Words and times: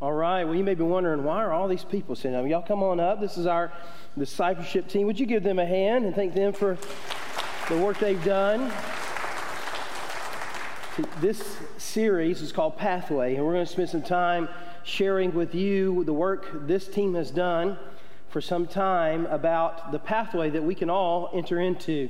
All 0.00 0.12
right. 0.12 0.44
Well, 0.44 0.54
you 0.54 0.62
may 0.62 0.76
be 0.76 0.84
wondering 0.84 1.24
why 1.24 1.42
are 1.42 1.52
all 1.52 1.66
these 1.66 1.82
people 1.82 2.14
sitting 2.14 2.36
up? 2.36 2.46
Y'all 2.46 2.62
come 2.62 2.84
on 2.84 3.00
up. 3.00 3.20
This 3.20 3.36
is 3.36 3.46
our 3.46 3.72
discipleship 4.16 4.86
team. 4.86 5.08
Would 5.08 5.18
you 5.18 5.26
give 5.26 5.42
them 5.42 5.58
a 5.58 5.66
hand 5.66 6.04
and 6.04 6.14
thank 6.14 6.34
them 6.34 6.52
for 6.52 6.78
the 7.68 7.76
work 7.76 7.98
they've 7.98 8.22
done? 8.24 8.70
This 11.20 11.56
series 11.78 12.42
is 12.42 12.52
called 12.52 12.76
Pathway, 12.76 13.34
and 13.34 13.44
we're 13.44 13.54
going 13.54 13.66
to 13.66 13.72
spend 13.72 13.88
some 13.88 14.02
time 14.02 14.48
sharing 14.84 15.34
with 15.34 15.52
you 15.52 16.04
the 16.04 16.12
work 16.12 16.68
this 16.68 16.86
team 16.86 17.14
has 17.14 17.32
done 17.32 17.76
for 18.28 18.40
some 18.40 18.68
time 18.68 19.26
about 19.26 19.90
the 19.90 19.98
pathway 19.98 20.48
that 20.48 20.62
we 20.62 20.76
can 20.76 20.90
all 20.90 21.28
enter 21.34 21.58
into. 21.58 22.08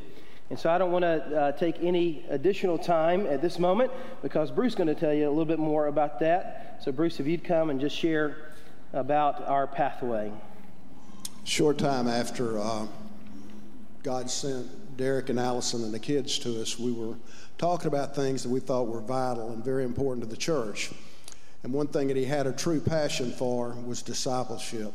And 0.51 0.59
so 0.59 0.71
I 0.71 0.79
don't 0.79 0.93
want 0.93 1.03
to 1.03 1.41
uh, 1.41 1.53
take 1.53 1.77
any 1.83 2.25
additional 2.31 2.79
time 2.79 3.27
at 3.27 3.43
this 3.43 3.59
moment 3.59 3.91
because 4.23 4.51
Bruce 4.51 4.73
is 4.73 4.77
going 4.77 4.89
to 4.89 4.95
tell 4.95 5.13
you 5.13 5.29
a 5.29 5.31
little 5.31 5.45
bit 5.45 5.59
more 5.59 5.89
about 5.89 6.19
that. 6.21 6.79
So, 6.83 6.91
Bruce, 6.91 7.21
if 7.21 7.27
you'd 7.27 7.45
come 7.45 7.69
and 7.69 7.79
just 7.79 7.95
share 7.95 8.53
about 8.95 9.47
our 9.47 9.67
pathway. 9.67 10.33
Short 11.45 11.77
time 11.77 12.09
after 12.09 12.59
uh, 12.59 12.87
God 14.03 14.31
sent 14.31 14.97
Derek 14.97 15.29
and 15.29 15.39
Allison 15.39 15.85
and 15.85 15.93
the 15.93 15.99
kids 15.99 16.39
to 16.41 16.63
us, 16.63 16.79
we 16.79 16.93
were 16.93 17.17
talking 17.59 17.89
about 17.89 18.17
things 18.17 18.43
that 18.43 18.49
we 18.49 18.61
thought 18.61 18.89
were 18.89 19.01
vital 19.01 19.53
and 19.53 19.63
very 19.63 19.85
important 19.85 20.25
to 20.25 20.31
the 20.31 20.37
church. 20.37 20.91
And 21.63 21.73
one 21.73 21.89
thing 21.89 22.09
that 22.09 22.17
he 22.17 22.25
had 22.25 22.47
a 22.47 22.53
true 22.53 22.81
passion 22.81 23.33
for 23.33 23.77
was 23.85 24.01
discipleship. 24.01 24.95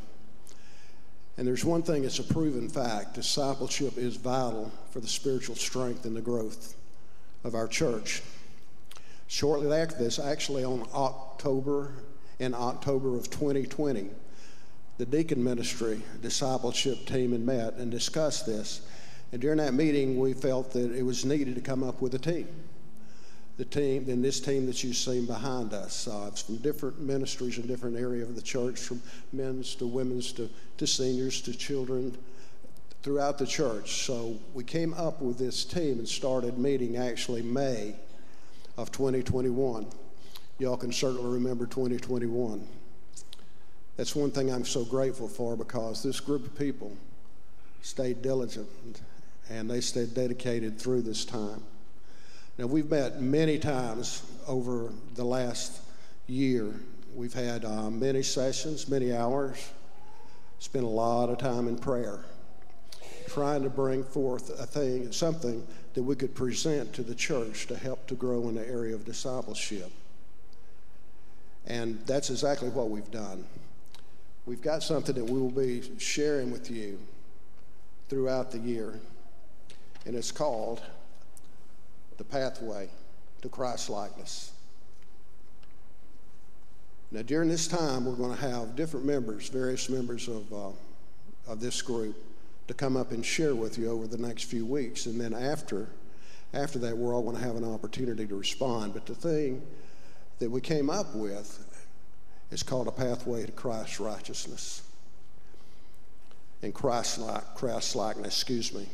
And 1.37 1.45
there's 1.47 1.65
one 1.65 1.83
thing 1.83 2.03
that's 2.03 2.19
a 2.19 2.23
proven 2.23 2.69
fact 2.69 3.13
discipleship 3.13 3.97
is 3.97 4.15
vital 4.15 4.71
for 4.93 4.99
the 4.99 5.07
spiritual 5.07 5.55
strength 5.55 6.05
and 6.05 6.15
the 6.15 6.21
growth 6.21 6.75
of 7.43 7.55
our 7.55 7.67
church. 7.67 8.21
Shortly 9.25 9.75
after 9.75 9.95
this, 9.95 10.19
actually 10.19 10.63
on 10.63 10.87
October, 10.93 11.95
in 12.37 12.53
October 12.53 13.17
of 13.17 13.31
2020, 13.31 14.09
the 14.99 15.05
deacon 15.07 15.43
ministry 15.43 16.03
discipleship 16.21 17.07
team 17.07 17.31
had 17.31 17.41
met 17.41 17.73
and 17.73 17.89
discussed 17.89 18.45
this. 18.45 18.81
And 19.31 19.41
during 19.41 19.57
that 19.57 19.73
meeting, 19.73 20.19
we 20.19 20.33
felt 20.33 20.71
that 20.73 20.91
it 20.95 21.01
was 21.01 21.25
needed 21.25 21.55
to 21.55 21.61
come 21.61 21.83
up 21.83 21.99
with 21.99 22.13
a 22.13 22.19
team 22.19 22.47
the 23.57 23.65
team, 23.65 24.09
in 24.09 24.21
this 24.21 24.39
team 24.39 24.65
that 24.65 24.83
you've 24.83 24.95
seen 24.95 25.27
behind 25.27 25.73
us. 25.73 26.07
Uh, 26.07 26.25
it's 26.27 26.41
from 26.41 26.57
different 26.57 26.99
ministries 26.99 27.59
in 27.59 27.67
different 27.67 27.95
areas 27.95 28.27
of 28.27 28.35
the 28.35 28.41
church, 28.41 28.79
from 28.79 28.99
men's 29.31 29.75
to 29.75 29.85
women's 29.85 30.31
to, 30.33 30.49
to 30.77 30.87
seniors 30.87 31.39
to 31.41 31.53
children 31.53 32.17
throughout 33.03 33.37
the 33.37 33.45
church. 33.45 34.05
So 34.05 34.37
we 34.53 34.63
came 34.63 34.93
up 34.93 35.21
with 35.21 35.37
this 35.37 35.65
team 35.65 35.99
and 35.99 36.07
started 36.07 36.57
meeting 36.57 36.97
actually 36.97 37.41
May 37.41 37.95
of 38.77 38.91
2021. 38.91 39.85
Y'all 40.57 40.77
can 40.77 40.91
certainly 40.91 41.31
remember 41.31 41.65
2021. 41.65 42.65
That's 43.97 44.15
one 44.15 44.31
thing 44.31 44.51
I'm 44.51 44.65
so 44.65 44.85
grateful 44.85 45.27
for 45.27 45.55
because 45.55 46.01
this 46.01 46.19
group 46.19 46.45
of 46.45 46.57
people 46.57 46.95
stayed 47.81 48.21
diligent 48.21 49.01
and 49.49 49.69
they 49.69 49.81
stayed 49.81 50.13
dedicated 50.13 50.79
through 50.79 51.01
this 51.01 51.25
time. 51.25 51.61
Now, 52.57 52.67
we've 52.67 52.89
met 52.89 53.21
many 53.21 53.59
times 53.59 54.23
over 54.47 54.91
the 55.15 55.25
last 55.25 55.81
year. 56.27 56.73
We've 57.15 57.33
had 57.33 57.65
uh, 57.65 57.89
many 57.89 58.23
sessions, 58.23 58.87
many 58.87 59.13
hours, 59.13 59.71
spent 60.59 60.85
a 60.85 60.87
lot 60.87 61.29
of 61.29 61.39
time 61.39 61.67
in 61.67 61.77
prayer, 61.77 62.23
trying 63.33 63.63
to 63.63 63.69
bring 63.69 64.03
forth 64.03 64.51
a 64.59 64.65
thing, 64.65 65.11
something 65.11 65.65
that 65.95 66.03
we 66.03 66.15
could 66.15 66.35
present 66.35 66.93
to 66.93 67.01
the 67.01 67.15
church 67.15 67.65
to 67.67 67.75
help 67.75 68.05
to 68.07 68.13
grow 68.13 68.47
in 68.47 68.55
the 68.55 68.67
area 68.67 68.93
of 68.93 69.05
discipleship. 69.05 69.91
And 71.65 71.99
that's 72.05 72.29
exactly 72.29 72.69
what 72.69 72.89
we've 72.89 73.09
done. 73.09 73.43
We've 74.45 74.61
got 74.61 74.83
something 74.83 75.15
that 75.15 75.25
we 75.25 75.39
will 75.39 75.49
be 75.49 75.81
sharing 75.97 76.51
with 76.51 76.69
you 76.69 76.99
throughout 78.09 78.51
the 78.51 78.59
year, 78.59 78.99
and 80.05 80.15
it's 80.15 80.31
called 80.31 80.81
the 82.17 82.23
pathway 82.23 82.89
to 83.41 83.49
Christ 83.49 83.89
likeness. 83.89 84.51
Now, 87.11 87.21
during 87.21 87.49
this 87.49 87.67
time, 87.67 88.05
we're 88.05 88.15
going 88.15 88.35
to 88.35 88.41
have 88.41 88.75
different 88.75 89.05
members, 89.05 89.47
various 89.47 89.89
members 89.89 90.27
of, 90.27 90.51
uh, 90.51 90.69
of 91.47 91.59
this 91.59 91.81
group, 91.81 92.15
to 92.67 92.73
come 92.73 92.95
up 92.95 93.11
and 93.11 93.25
share 93.25 93.55
with 93.55 93.77
you 93.77 93.89
over 93.89 94.07
the 94.07 94.17
next 94.17 94.43
few 94.43 94.65
weeks. 94.65 95.05
And 95.05 95.19
then 95.19 95.33
after, 95.33 95.87
after 96.53 96.79
that, 96.79 96.97
we're 96.97 97.13
all 97.13 97.23
going 97.23 97.35
to 97.35 97.41
have 97.41 97.55
an 97.55 97.65
opportunity 97.65 98.25
to 98.25 98.35
respond. 98.35 98.93
But 98.93 99.05
the 99.05 99.15
thing 99.15 99.61
that 100.39 100.49
we 100.49 100.61
came 100.61 100.89
up 100.89 101.13
with 101.15 101.87
is 102.51 102.63
called 102.63 102.87
a 102.87 102.91
pathway 102.91 103.45
to 103.45 103.51
Christ's 103.51 103.99
righteousness 103.99 104.83
and 106.63 106.73
Christ 106.73 107.19
like 107.19 107.55
Christ 107.55 107.95
likeness, 107.95 108.27
excuse 108.27 108.73
me. 108.73 108.87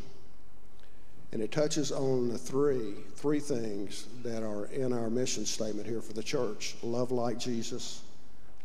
And 1.31 1.41
it 1.44 1.51
touches 1.51 1.91
on 1.91 2.30
the 2.30 2.38
three, 2.38 2.96
three 3.16 3.40
things 3.40 4.07
that 4.24 4.41
are 4.41 4.66
in 4.66 4.91
our 4.91 5.12
mission 5.12 5.46
statement 5.46 5.88
here 5.88 6.01
for 6.01 6.13
the 6.13 6.24
church 6.24 6.75
love 6.81 7.12
like 7.12 7.38
Jesus, 7.38 8.01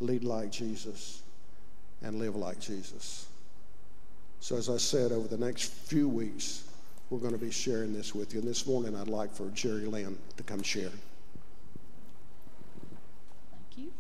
lead 0.01 0.25
like 0.25 0.51
Jesus, 0.51 1.23
and 2.03 2.19
live 2.19 2.35
like 2.35 2.59
Jesus. 2.59 3.27
So, 4.45 4.57
as 4.59 4.69
I 4.69 4.77
said, 4.77 5.11
over 5.11 5.27
the 5.27 5.39
next 5.39 5.73
few 5.73 6.07
weeks, 6.07 6.65
we're 7.09 7.19
going 7.19 7.33
to 7.33 7.39
be 7.39 7.51
sharing 7.51 7.95
this 7.95 8.15
with 8.15 8.35
you. 8.35 8.41
And 8.41 8.47
this 8.47 8.67
morning, 8.67 8.95
I'd 8.95 9.09
like 9.09 9.33
for 9.33 9.49
Jerry 9.55 9.87
Lynn 9.87 10.19
to 10.37 10.43
come 10.43 10.63
share. 10.63 10.91
Thank 13.51 13.79
you. 13.79 13.93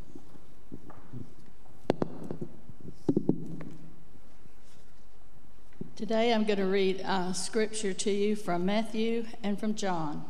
Today 5.96 6.34
I'm 6.34 6.44
going 6.44 6.58
to 6.58 6.66
read 6.66 7.00
uh, 7.06 7.32
scripture 7.32 7.94
to 7.94 8.10
you 8.10 8.36
from 8.36 8.66
Matthew 8.66 9.24
and 9.42 9.58
from 9.58 9.74
John. 9.74 10.26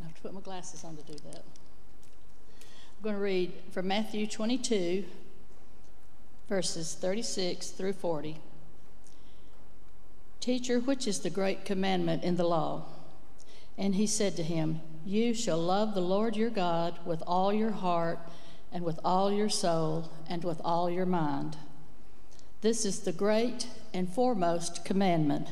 I 0.00 0.06
have 0.06 0.14
to 0.14 0.22
put 0.22 0.32
my 0.32 0.40
glasses 0.40 0.84
on 0.84 0.96
to 0.96 1.02
do 1.02 1.18
that. 1.30 1.42
I'm 1.42 3.02
going 3.02 3.16
to 3.16 3.20
read 3.20 3.52
from 3.72 3.88
Matthew 3.88 4.26
22, 4.26 5.04
verses 6.48 6.94
36 6.94 7.68
through 7.72 7.92
40. 7.92 8.40
Teacher, 10.48 10.80
which 10.80 11.06
is 11.06 11.18
the 11.18 11.28
great 11.28 11.66
commandment 11.66 12.24
in 12.24 12.36
the 12.36 12.48
law? 12.48 12.86
And 13.76 13.96
he 13.96 14.06
said 14.06 14.34
to 14.36 14.42
him, 14.42 14.80
You 15.04 15.34
shall 15.34 15.58
love 15.58 15.92
the 15.92 16.00
Lord 16.00 16.36
your 16.36 16.48
God 16.48 16.98
with 17.04 17.22
all 17.26 17.52
your 17.52 17.72
heart, 17.72 18.18
and 18.72 18.82
with 18.82 18.98
all 19.04 19.30
your 19.30 19.50
soul, 19.50 20.10
and 20.26 20.42
with 20.42 20.58
all 20.64 20.88
your 20.88 21.04
mind. 21.04 21.58
This 22.62 22.86
is 22.86 23.00
the 23.00 23.12
great 23.12 23.66
and 23.92 24.08
foremost 24.08 24.86
commandment. 24.86 25.48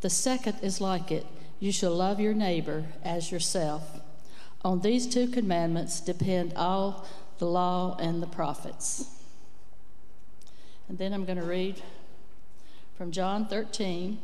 The 0.00 0.10
second 0.10 0.58
is 0.62 0.80
like 0.80 1.10
it 1.10 1.26
you 1.58 1.72
shall 1.72 1.96
love 1.96 2.20
your 2.20 2.32
neighbor 2.32 2.84
as 3.02 3.32
yourself. 3.32 3.98
On 4.64 4.80
these 4.80 5.08
two 5.08 5.26
commandments 5.26 5.98
depend 5.98 6.54
all 6.54 7.04
the 7.38 7.46
law 7.46 7.96
and 7.98 8.22
the 8.22 8.28
prophets. 8.28 9.06
And 10.88 10.98
then 10.98 11.12
I'm 11.12 11.24
going 11.24 11.38
to 11.38 11.44
read 11.44 11.82
from 12.96 13.10
John 13.10 13.46
13, 13.46 14.18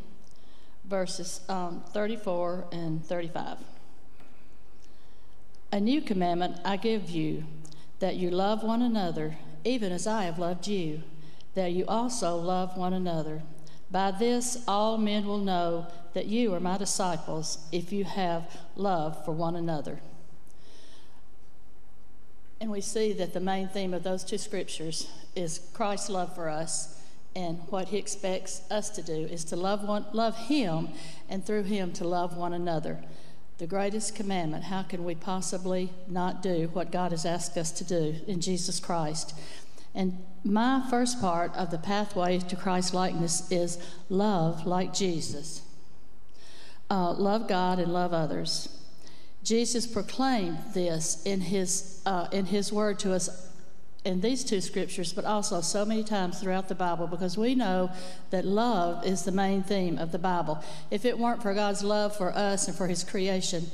verses 0.84 1.40
um, 1.48 1.82
34 1.92 2.66
and 2.72 3.04
35. 3.04 3.58
A 5.72 5.80
new 5.80 6.00
commandment 6.02 6.58
I 6.64 6.76
give 6.76 7.08
you, 7.10 7.44
that 7.98 8.16
you 8.16 8.30
love 8.30 8.62
one 8.62 8.82
another, 8.82 9.36
even 9.64 9.92
as 9.92 10.06
I 10.06 10.24
have 10.24 10.38
loved 10.38 10.66
you 10.66 11.02
that 11.54 11.72
you 11.72 11.84
also 11.86 12.36
love 12.36 12.76
one 12.76 12.92
another. 12.92 13.42
By 13.90 14.10
this, 14.10 14.64
all 14.66 14.96
men 14.96 15.26
will 15.26 15.38
know 15.38 15.86
that 16.14 16.26
you 16.26 16.54
are 16.54 16.60
my 16.60 16.78
disciples 16.78 17.58
if 17.72 17.92
you 17.92 18.04
have 18.04 18.56
love 18.74 19.22
for 19.24 19.32
one 19.32 19.54
another. 19.54 20.00
And 22.60 22.70
we 22.70 22.80
see 22.80 23.12
that 23.14 23.34
the 23.34 23.40
main 23.40 23.68
theme 23.68 23.92
of 23.92 24.02
those 24.02 24.24
two 24.24 24.38
scriptures 24.38 25.08
is 25.34 25.68
Christ's 25.74 26.08
love 26.08 26.34
for 26.34 26.48
us. 26.48 27.01
And 27.34 27.60
what 27.68 27.88
he 27.88 27.96
expects 27.96 28.62
us 28.70 28.90
to 28.90 29.02
do 29.02 29.12
is 29.12 29.44
to 29.44 29.56
love, 29.56 29.86
one, 29.86 30.04
love 30.12 30.36
him 30.36 30.90
and 31.28 31.44
through 31.44 31.64
him 31.64 31.92
to 31.94 32.06
love 32.06 32.36
one 32.36 32.52
another. 32.52 33.02
The 33.58 33.66
greatest 33.66 34.14
commandment, 34.14 34.64
how 34.64 34.82
can 34.82 35.04
we 35.04 35.14
possibly 35.14 35.92
not 36.08 36.42
do 36.42 36.68
what 36.72 36.90
God 36.90 37.12
has 37.12 37.24
asked 37.24 37.56
us 37.56 37.70
to 37.72 37.84
do 37.84 38.16
in 38.26 38.40
Jesus 38.40 38.80
Christ? 38.80 39.34
And 39.94 40.24
my 40.44 40.84
first 40.90 41.20
part 41.20 41.54
of 41.54 41.70
the 41.70 41.78
pathway 41.78 42.38
to 42.38 42.56
Christ 42.56 42.92
likeness 42.94 43.50
is 43.50 43.78
love 44.08 44.66
like 44.66 44.92
Jesus. 44.92 45.62
Uh, 46.90 47.12
love 47.12 47.48
God 47.48 47.78
and 47.78 47.92
love 47.92 48.12
others. 48.12 48.80
Jesus 49.42 49.86
proclaimed 49.86 50.58
this 50.74 51.22
in 51.24 51.40
his, 51.40 52.00
uh, 52.06 52.28
in 52.32 52.46
his 52.46 52.72
word 52.72 52.98
to 53.00 53.12
us 53.12 53.48
in 54.04 54.20
these 54.20 54.42
two 54.44 54.60
scriptures, 54.60 55.12
but 55.12 55.24
also 55.24 55.60
so 55.60 55.84
many 55.84 56.02
times 56.02 56.40
throughout 56.40 56.68
the 56.68 56.74
Bible 56.74 57.06
because 57.06 57.38
we 57.38 57.54
know 57.54 57.90
that 58.30 58.44
love 58.44 59.06
is 59.06 59.22
the 59.22 59.32
main 59.32 59.62
theme 59.62 59.98
of 59.98 60.10
the 60.10 60.18
Bible. 60.18 60.62
If 60.90 61.04
it 61.04 61.18
weren't 61.18 61.42
for 61.42 61.54
God's 61.54 61.84
love 61.84 62.16
for 62.16 62.32
us 62.36 62.66
and 62.66 62.76
for 62.76 62.88
his 62.88 63.04
creation, 63.04 63.66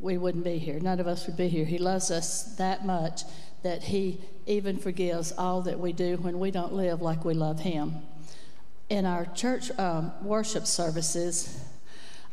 we 0.00 0.18
wouldn't 0.18 0.44
be 0.44 0.58
here. 0.58 0.80
None 0.80 0.98
of 0.98 1.06
us 1.06 1.26
would 1.26 1.36
be 1.36 1.48
here. 1.48 1.64
He 1.64 1.78
loves 1.78 2.10
us 2.10 2.56
that 2.56 2.84
much 2.84 3.22
that 3.62 3.84
He 3.84 4.18
even 4.46 4.78
forgives 4.78 5.32
all 5.32 5.62
that 5.62 5.78
we 5.78 5.92
do 5.92 6.16
when 6.16 6.38
we 6.38 6.50
don't 6.50 6.72
live 6.72 7.02
like 7.02 7.24
we 7.24 7.34
love 7.34 7.60
Him. 7.60 7.96
In 8.88 9.04
our 9.04 9.26
church 9.26 9.70
um, 9.78 10.12
worship 10.22 10.66
services, 10.66 11.62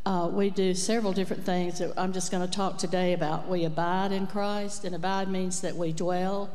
uh, 0.05 0.29
we 0.31 0.49
do 0.49 0.73
several 0.73 1.11
different 1.11 1.45
things 1.45 1.79
that 1.79 1.93
I'm 1.97 2.13
just 2.13 2.31
going 2.31 2.47
to 2.47 2.51
talk 2.51 2.77
today 2.77 3.13
about. 3.13 3.47
We 3.47 3.65
abide 3.65 4.11
in 4.11 4.25
Christ, 4.25 4.85
and 4.85 4.95
abide 4.95 5.27
means 5.27 5.61
that 5.61 5.75
we 5.75 5.91
dwell 5.91 6.49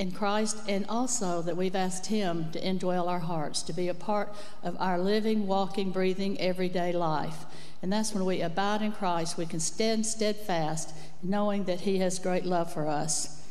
in 0.00 0.10
Christ, 0.10 0.56
and 0.66 0.86
also 0.88 1.42
that 1.42 1.58
we've 1.58 1.76
asked 1.76 2.06
Him 2.06 2.50
to 2.52 2.60
indwell 2.60 3.06
our 3.06 3.18
hearts, 3.18 3.60
to 3.64 3.74
be 3.74 3.88
a 3.88 3.94
part 3.94 4.34
of 4.62 4.74
our 4.80 4.98
living, 4.98 5.46
walking, 5.46 5.90
breathing, 5.90 6.40
everyday 6.40 6.90
life. 6.90 7.44
And 7.82 7.92
that's 7.92 8.14
when 8.14 8.24
we 8.24 8.40
abide 8.40 8.80
in 8.80 8.92
Christ, 8.92 9.36
we 9.36 9.44
can 9.44 9.60
stand 9.60 10.06
steadfast, 10.06 10.94
knowing 11.22 11.64
that 11.64 11.82
He 11.82 11.98
has 11.98 12.18
great 12.18 12.46
love 12.46 12.72
for 12.72 12.88
us. 12.88 13.46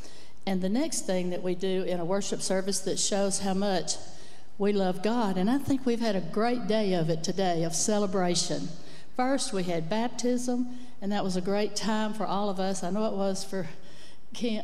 And 0.48 0.60
the 0.60 0.69
next 0.69 1.06
thing 1.06 1.30
that 1.30 1.44
we 1.44 1.54
do 1.54 1.84
in 1.84 2.00
a 2.00 2.06
worship 2.06 2.42
service 2.42 2.80
that 2.80 2.98
shows 2.98 3.42
how 3.42 3.54
much 3.54 3.98
we 4.57 4.74
love 4.74 5.04
God, 5.04 5.38
and 5.38 5.51
I 5.51 5.60
think 5.60 5.86
we've 5.86 6.00
had 6.00 6.16
a 6.16 6.22
great 6.22 6.66
day 6.66 6.96
of 6.96 7.12
it 7.12 7.24
today 7.24 7.63
of 7.63 7.75
celebration. 7.75 8.69
First, 9.16 9.54
we 9.54 9.66
had 9.66 9.88
baptism, 9.88 10.80
and 11.00 11.12
that 11.12 11.24
was 11.24 11.36
a 11.36 11.42
great 11.42 11.75
time 11.75 12.12
for 12.16 12.25
all 12.25 12.50
of 12.50 12.60
us. 12.60 12.84
I 12.84 12.90
know 12.90 13.06
it 13.06 13.13
was 13.13 13.44
for 13.44 13.68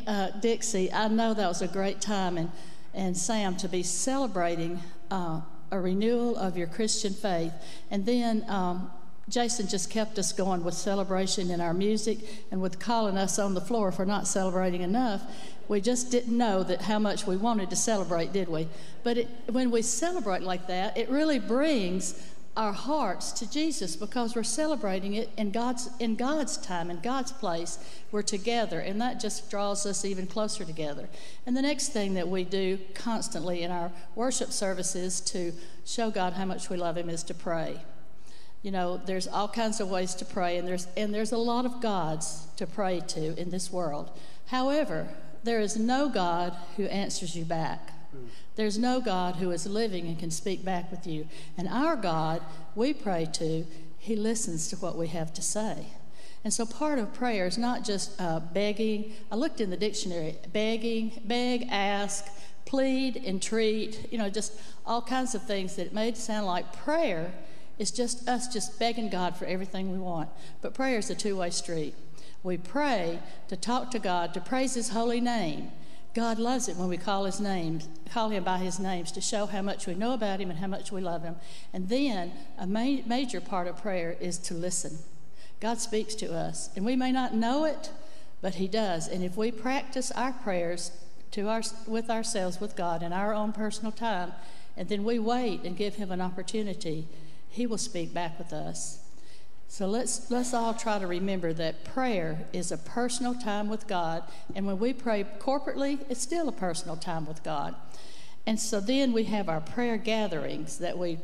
uh, 0.07 0.29
Dixie, 0.41 0.91
I 0.91 1.07
know 1.07 1.33
that 1.33 1.47
was 1.47 1.61
a 1.61 1.67
great 1.67 2.01
time, 2.01 2.37
and, 2.37 2.51
and 2.93 3.17
Sam, 3.17 3.55
to 3.57 3.67
be 3.67 3.83
celebrating 3.83 4.79
uh, 5.11 5.41
a 5.71 5.79
renewal 5.79 6.35
of 6.37 6.57
your 6.57 6.67
Christian 6.67 7.13
faith. 7.13 7.53
And 7.91 8.05
then 8.05 8.45
um, 8.47 8.91
Jason 9.27 9.67
just 9.67 9.89
kept 9.89 10.19
us 10.19 10.31
going 10.31 10.63
with 10.63 10.75
celebration 10.75 11.49
in 11.49 11.59
our 11.59 11.73
music 11.73 12.19
and 12.51 12.61
with 12.61 12.79
calling 12.79 13.17
us 13.17 13.39
on 13.39 13.53
the 13.53 13.61
floor 13.61 13.91
for 13.91 14.05
not 14.05 14.27
celebrating 14.27 14.81
enough. 14.81 15.23
We 15.67 15.81
just 15.81 16.11
didn't 16.11 16.37
know 16.37 16.61
that 16.63 16.83
how 16.83 16.99
much 16.99 17.25
we 17.25 17.35
wanted 17.35 17.71
to 17.71 17.75
celebrate, 17.75 18.31
did 18.31 18.47
we? 18.47 18.67
But 19.03 19.17
it, 19.17 19.27
when 19.49 19.71
we 19.71 19.81
celebrate 19.81 20.43
like 20.43 20.67
that, 20.67 20.95
it 20.95 21.09
really 21.09 21.39
brings 21.39 22.21
our 22.57 22.71
hearts 22.71 23.31
to 23.33 23.49
Jesus 23.49 23.95
because 23.95 24.35
we're 24.35 24.43
celebrating 24.43 25.13
it 25.13 25.29
in 25.37 25.51
God's 25.51 25.89
in 25.99 26.15
God's 26.15 26.57
time 26.57 26.89
in 26.89 26.99
God's 27.01 27.31
place. 27.31 27.79
We're 28.11 28.21
together, 28.21 28.79
and 28.79 29.01
that 29.01 29.19
just 29.19 29.49
draws 29.49 29.85
us 29.85 30.05
even 30.05 30.25
closer 30.25 30.63
together. 30.63 31.09
And 31.45 31.55
the 31.55 31.61
next 31.61 31.89
thing 31.89 32.13
that 32.13 32.27
we 32.27 32.43
do 32.43 32.79
constantly 32.93 33.63
in 33.63 33.71
our 33.71 33.91
worship 34.15 34.51
services 34.51 35.19
to 35.21 35.53
show 35.85 36.09
God 36.09 36.33
how 36.33 36.45
much 36.45 36.69
we 36.69 36.77
love 36.77 36.97
Him 36.97 37.09
is 37.09 37.23
to 37.23 37.33
pray. 37.33 37.81
You 38.61 38.71
know, 38.71 38.97
there's 38.97 39.27
all 39.27 39.47
kinds 39.47 39.79
of 39.79 39.89
ways 39.89 40.15
to 40.15 40.25
pray, 40.25 40.57
and 40.57 40.67
there's 40.67 40.87
and 40.95 41.13
there's 41.13 41.33
a 41.33 41.37
lot 41.37 41.65
of 41.65 41.81
gods 41.81 42.47
to 42.57 42.65
pray 42.65 43.01
to 43.07 43.39
in 43.39 43.49
this 43.49 43.71
world. 43.71 44.11
However, 44.47 45.09
there 45.43 45.59
is 45.59 45.77
no 45.77 46.09
God 46.09 46.55
who 46.77 46.85
answers 46.85 47.35
you 47.35 47.45
back. 47.45 47.91
There's 48.55 48.77
no 48.77 49.01
God 49.01 49.35
who 49.35 49.51
is 49.51 49.67
living 49.67 50.07
and 50.07 50.17
can 50.17 50.31
speak 50.31 50.63
back 50.63 50.89
with 50.89 51.05
you. 51.05 51.27
And 51.57 51.67
our 51.67 51.95
God, 51.95 52.41
we 52.73 52.93
pray 52.93 53.27
to, 53.33 53.65
He 53.97 54.15
listens 54.15 54.67
to 54.69 54.77
what 54.77 54.97
we 54.97 55.07
have 55.07 55.33
to 55.33 55.41
say. 55.41 55.87
And 56.43 56.53
so 56.53 56.65
part 56.65 56.99
of 56.99 57.13
prayer 57.13 57.47
is 57.47 57.57
not 57.57 57.83
just 57.83 58.19
uh, 58.21 58.39
begging. 58.39 59.13
I 59.31 59.35
looked 59.35 59.59
in 59.59 59.71
the 59.71 59.77
dictionary 59.77 60.37
begging, 60.53 61.19
beg, 61.25 61.67
ask, 61.71 62.25
plead, 62.65 63.17
entreat, 63.17 64.07
you 64.11 64.17
know, 64.17 64.29
just 64.29 64.53
all 64.85 65.01
kinds 65.01 65.33
of 65.33 65.41
things 65.43 65.75
that 65.75 65.87
it 65.87 65.93
made 65.93 66.15
sound 66.15 66.45
like 66.45 66.71
prayer 66.71 67.33
is 67.77 67.91
just 67.91 68.27
us 68.29 68.47
just 68.47 68.79
begging 68.79 69.09
God 69.09 69.35
for 69.35 69.45
everything 69.45 69.91
we 69.91 69.97
want. 69.97 70.29
But 70.61 70.73
prayer 70.73 70.99
is 70.99 71.09
a 71.09 71.15
two 71.15 71.37
way 71.37 71.49
street. 71.49 71.95
We 72.43 72.57
pray 72.57 73.19
to 73.47 73.55
talk 73.55 73.91
to 73.91 73.99
God, 73.99 74.33
to 74.35 74.39
praise 74.39 74.75
His 74.75 74.89
holy 74.89 75.19
name. 75.19 75.71
God 76.15 76.39
loves 76.39 76.69
it 76.69 76.77
when 76.77 76.87
we 76.87 76.97
call 76.97 77.25
his 77.25 77.41
names, 77.41 77.89
call 78.09 78.29
him 78.29 78.45
by 78.45 78.59
his 78.59 78.79
names 78.79 79.11
to 79.11 79.21
show 79.21 79.45
how 79.45 79.61
much 79.61 79.85
we 79.85 79.95
know 79.95 80.13
about 80.13 80.39
him 80.39 80.49
and 80.49 80.57
how 80.57 80.67
much 80.67 80.89
we 80.89 81.01
love 81.01 81.23
him. 81.23 81.35
And 81.73 81.89
then 81.89 82.31
a 82.57 82.65
ma- 82.65 83.01
major 83.05 83.41
part 83.41 83.67
of 83.67 83.81
prayer 83.81 84.15
is 84.21 84.37
to 84.39 84.53
listen. 84.53 84.99
God 85.59 85.79
speaks 85.79 86.15
to 86.15 86.33
us, 86.33 86.69
and 86.73 86.85
we 86.85 86.95
may 86.95 87.11
not 87.11 87.35
know 87.35 87.65
it, 87.65 87.91
but 88.41 88.55
he 88.55 88.69
does. 88.69 89.09
And 89.09 89.25
if 89.25 89.35
we 89.35 89.51
practice 89.51 90.09
our 90.11 90.31
prayers 90.31 90.91
to 91.31 91.49
our, 91.49 91.61
with 91.85 92.09
ourselves, 92.09 92.61
with 92.61 92.77
God, 92.77 93.03
in 93.03 93.11
our 93.11 93.33
own 93.33 93.51
personal 93.51 93.91
time, 93.91 94.31
and 94.77 94.87
then 94.87 95.03
we 95.03 95.19
wait 95.19 95.63
and 95.63 95.75
give 95.75 95.95
him 95.95 96.11
an 96.11 96.21
opportunity, 96.21 97.09
he 97.49 97.67
will 97.67 97.77
speak 97.77 98.13
back 98.13 98.39
with 98.39 98.53
us. 98.53 99.04
So 99.67 99.87
let's, 99.87 100.31
let's 100.31 100.53
all 100.53 100.73
try 100.73 100.99
to 100.99 101.07
remember 101.07 101.51
that 101.53 101.83
prayer 101.83 102.47
is 102.53 102.71
a 102.71 102.77
personal 102.77 103.33
time 103.33 103.67
with 103.67 103.87
God. 103.87 104.23
And 104.55 104.65
when 104.65 104.79
we 104.79 104.93
pray 104.93 105.25
corporately, 105.39 105.99
it's 106.09 106.21
still 106.21 106.47
a 106.47 106.53
personal 106.53 106.95
time 106.95 107.25
with 107.25 107.43
God. 107.43 107.75
And 108.47 108.59
so 108.59 108.79
then 108.79 109.11
we 109.11 109.25
have 109.25 109.49
our 109.49 109.59
prayer 109.61 109.97
gatherings 109.97 110.77
that 110.77 110.97
we, 110.97 111.17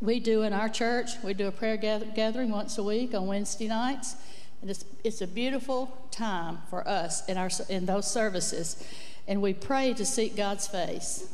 we 0.00 0.20
do 0.20 0.42
in 0.42 0.52
our 0.52 0.68
church. 0.68 1.12
We 1.24 1.34
do 1.34 1.48
a 1.48 1.52
prayer 1.52 1.76
gather, 1.76 2.06
gathering 2.06 2.50
once 2.50 2.78
a 2.78 2.82
week 2.82 3.14
on 3.14 3.26
Wednesday 3.26 3.68
nights. 3.68 4.16
And 4.60 4.70
it's, 4.70 4.84
it's 5.02 5.20
a 5.22 5.26
beautiful 5.26 6.06
time 6.10 6.58
for 6.70 6.86
us 6.86 7.26
in, 7.26 7.36
our, 7.36 7.50
in 7.68 7.86
those 7.86 8.10
services. 8.10 8.84
And 9.26 9.42
we 9.42 9.54
pray 9.54 9.94
to 9.94 10.04
seek 10.04 10.36
God's 10.36 10.66
face. 10.66 11.32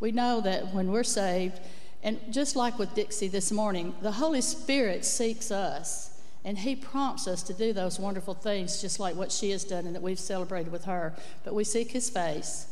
We 0.00 0.12
know 0.12 0.40
that 0.40 0.74
when 0.74 0.90
we're 0.90 1.04
saved, 1.04 1.60
and 2.04 2.20
just 2.30 2.54
like 2.54 2.78
with 2.78 2.94
Dixie 2.94 3.28
this 3.28 3.50
morning, 3.50 3.94
the 4.02 4.12
Holy 4.12 4.42
Spirit 4.42 5.06
seeks 5.06 5.50
us 5.50 6.10
and 6.44 6.58
He 6.58 6.76
prompts 6.76 7.26
us 7.26 7.42
to 7.44 7.54
do 7.54 7.72
those 7.72 7.98
wonderful 7.98 8.34
things, 8.34 8.82
just 8.82 9.00
like 9.00 9.16
what 9.16 9.32
she 9.32 9.50
has 9.50 9.64
done 9.64 9.86
and 9.86 9.94
that 9.94 10.02
we've 10.02 10.18
celebrated 10.18 10.70
with 10.70 10.84
her. 10.84 11.14
But 11.44 11.54
we 11.54 11.64
seek 11.64 11.92
His 11.92 12.10
face. 12.10 12.66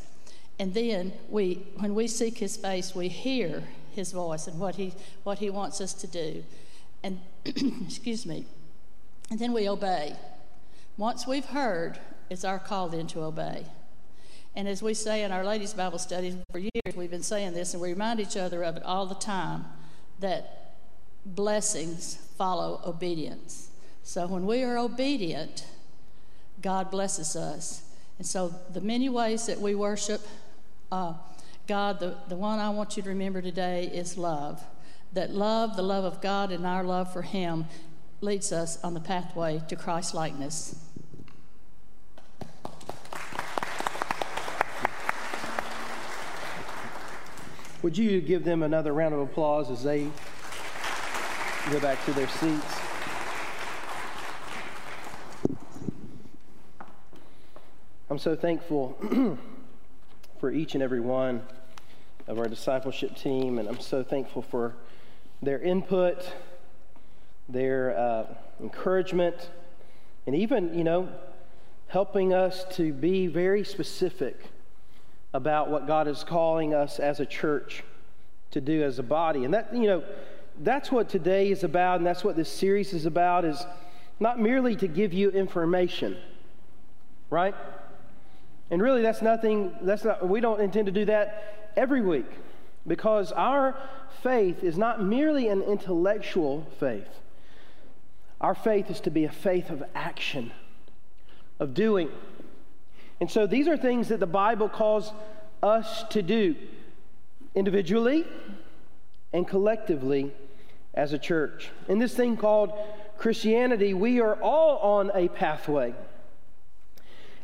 And 0.58 0.74
then 0.74 1.14
we, 1.30 1.66
when 1.78 1.94
we 1.94 2.08
seek 2.08 2.38
His 2.38 2.58
face, 2.58 2.94
we 2.94 3.08
hear 3.08 3.64
His 3.92 4.12
voice 4.12 4.46
and 4.46 4.60
what 4.60 4.74
He, 4.74 4.92
what 5.24 5.38
he 5.38 5.48
wants 5.48 5.80
us 5.80 5.94
to 5.94 6.06
do. 6.06 6.44
And, 7.02 7.18
excuse 7.46 8.26
me, 8.26 8.44
and 9.30 9.38
then 9.38 9.54
we 9.54 9.66
obey. 9.66 10.14
Once 10.98 11.26
we've 11.26 11.46
heard, 11.46 11.98
it's 12.28 12.44
our 12.44 12.58
call 12.58 12.90
then 12.90 13.06
to 13.08 13.22
obey. 13.22 13.64
And 14.54 14.68
as 14.68 14.82
we 14.82 14.94
say 14.94 15.23
in 15.23 15.32
our 15.32 15.44
ladies' 15.44 15.73
Bible 15.73 15.99
studies 15.99 16.37
for 16.50 16.59
years, 16.59 16.94
we've 16.94 17.11
been 17.11 17.23
saying 17.23 17.54
this, 17.54 17.73
and 17.73 17.82
we 17.82 17.90
remind 17.90 18.21
each 18.21 18.37
other 18.37 18.62
of 18.62 18.76
it 18.76 18.82
all 18.85 19.06
the 19.06 19.14
time 19.14 19.64
that 20.21 20.75
blessings 21.25 22.16
follow 22.37 22.80
obedience. 22.85 23.71
So 24.02 24.26
when 24.26 24.44
we 24.47 24.62
are 24.62 24.76
obedient, 24.76 25.66
God 26.61 26.90
blesses 26.90 27.35
us. 27.35 27.82
And 28.18 28.26
so 28.26 28.54
the 28.73 28.80
many 28.80 29.09
ways 29.09 29.47
that 29.47 29.61
we 29.61 29.75
worship 29.75 30.21
uh, 30.90 31.14
God, 31.66 32.00
the, 32.00 32.16
the 32.28 32.37
one 32.37 32.59
I 32.59 32.71
want 32.71 32.97
you 32.97 33.02
to 33.02 33.09
remember 33.09 33.40
today 33.40 33.85
is 33.87 34.18
love. 34.18 34.62
That 35.12 35.30
love, 35.30 35.76
the 35.76 35.82
love 35.82 36.04
of 36.04 36.21
God, 36.21 36.50
and 36.50 36.66
our 36.66 36.85
love 36.85 37.12
for 37.12 37.23
Him 37.23 37.66
leads 38.21 38.52
us 38.52 38.82
on 38.85 38.94
the 38.94 39.00
pathway 39.00 39.62
to 39.68 39.76
Christ 39.76 40.14
likeness. 40.14 40.75
Would 47.82 47.98
you 47.98 48.20
give 48.20 48.44
them 48.44 48.62
another 48.62 48.92
round 48.92 49.12
of 49.12 49.18
applause 49.18 49.68
as 49.68 49.82
they 49.82 50.08
go 51.68 51.80
back 51.80 52.04
to 52.04 52.12
their 52.12 52.28
seats? 52.28 52.80
I'm 58.08 58.18
so 58.18 58.36
thankful 58.36 58.96
for 60.38 60.52
each 60.52 60.74
and 60.74 60.82
every 60.82 61.00
one 61.00 61.42
of 62.28 62.38
our 62.38 62.46
discipleship 62.46 63.16
team, 63.16 63.58
and 63.58 63.68
I'm 63.68 63.80
so 63.80 64.04
thankful 64.04 64.42
for 64.42 64.76
their 65.42 65.58
input, 65.58 66.32
their 67.48 67.98
uh, 67.98 68.26
encouragement, 68.60 69.50
and 70.28 70.36
even, 70.36 70.78
you 70.78 70.84
know, 70.84 71.08
helping 71.88 72.32
us 72.32 72.64
to 72.76 72.92
be 72.92 73.26
very 73.26 73.64
specific 73.64 74.52
about 75.32 75.70
what 75.70 75.86
God 75.86 76.08
is 76.08 76.24
calling 76.24 76.74
us 76.74 76.98
as 76.98 77.20
a 77.20 77.26
church 77.26 77.82
to 78.50 78.60
do 78.60 78.82
as 78.82 78.98
a 78.98 79.02
body. 79.02 79.44
And 79.44 79.54
that, 79.54 79.74
you 79.74 79.86
know, 79.86 80.04
that's 80.60 80.92
what 80.92 81.08
today 81.08 81.50
is 81.50 81.64
about, 81.64 81.98
and 81.98 82.06
that's 82.06 82.22
what 82.22 82.36
this 82.36 82.50
series 82.50 82.92
is 82.92 83.06
about, 83.06 83.44
is 83.44 83.64
not 84.20 84.38
merely 84.38 84.76
to 84.76 84.86
give 84.86 85.12
you 85.12 85.30
information, 85.30 86.16
right? 87.30 87.54
And 88.70 88.80
really, 88.82 89.02
that's 89.02 89.22
nothing, 89.22 89.74
that's 89.82 90.04
not, 90.04 90.28
we 90.28 90.40
don't 90.40 90.60
intend 90.60 90.86
to 90.86 90.92
do 90.92 91.06
that 91.06 91.72
every 91.76 92.02
week 92.02 92.26
because 92.86 93.32
our 93.32 93.76
faith 94.22 94.62
is 94.62 94.76
not 94.76 95.02
merely 95.02 95.48
an 95.48 95.62
intellectual 95.62 96.66
faith. 96.78 97.08
Our 98.40 98.54
faith 98.54 98.90
is 98.90 99.00
to 99.00 99.10
be 99.10 99.24
a 99.24 99.30
faith 99.30 99.70
of 99.70 99.82
action, 99.94 100.52
of 101.58 101.74
doing. 101.74 102.10
And 103.23 103.31
so 103.31 103.47
these 103.47 103.69
are 103.69 103.76
things 103.76 104.09
that 104.09 104.19
the 104.19 104.26
Bible 104.26 104.69
calls 104.69 105.12
us 105.62 106.02
to 106.11 106.23
do 106.23 106.57
individually 107.55 108.25
and 109.33 109.47
collectively 109.47 110.33
as 110.95 111.12
a 111.12 111.19
church. 111.21 111.71
In 111.87 112.00
this 112.00 112.14
thing 112.14 112.37
called 112.37 112.73
Christianity, 113.19 113.95
we 113.95 114.21
are 114.21 114.35
all 114.43 114.79
on 114.79 115.12
a 115.14 115.29
pathway. 115.29 115.95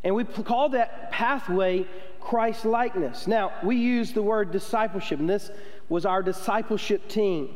And 0.03 0.17
we 0.17 0.25
call 0.25 0.71
that 0.71 1.13
pathway 1.13 1.87
Christ 2.19 2.65
likeness. 2.65 3.29
Now, 3.29 3.53
we 3.63 3.77
use 3.77 4.13
the 4.13 4.21
word 4.21 4.51
discipleship, 4.51 5.21
and 5.21 5.31
this 5.31 5.49
was 5.89 6.05
our 6.05 6.25
discipleship 6.25 7.09
team. 7.09 7.51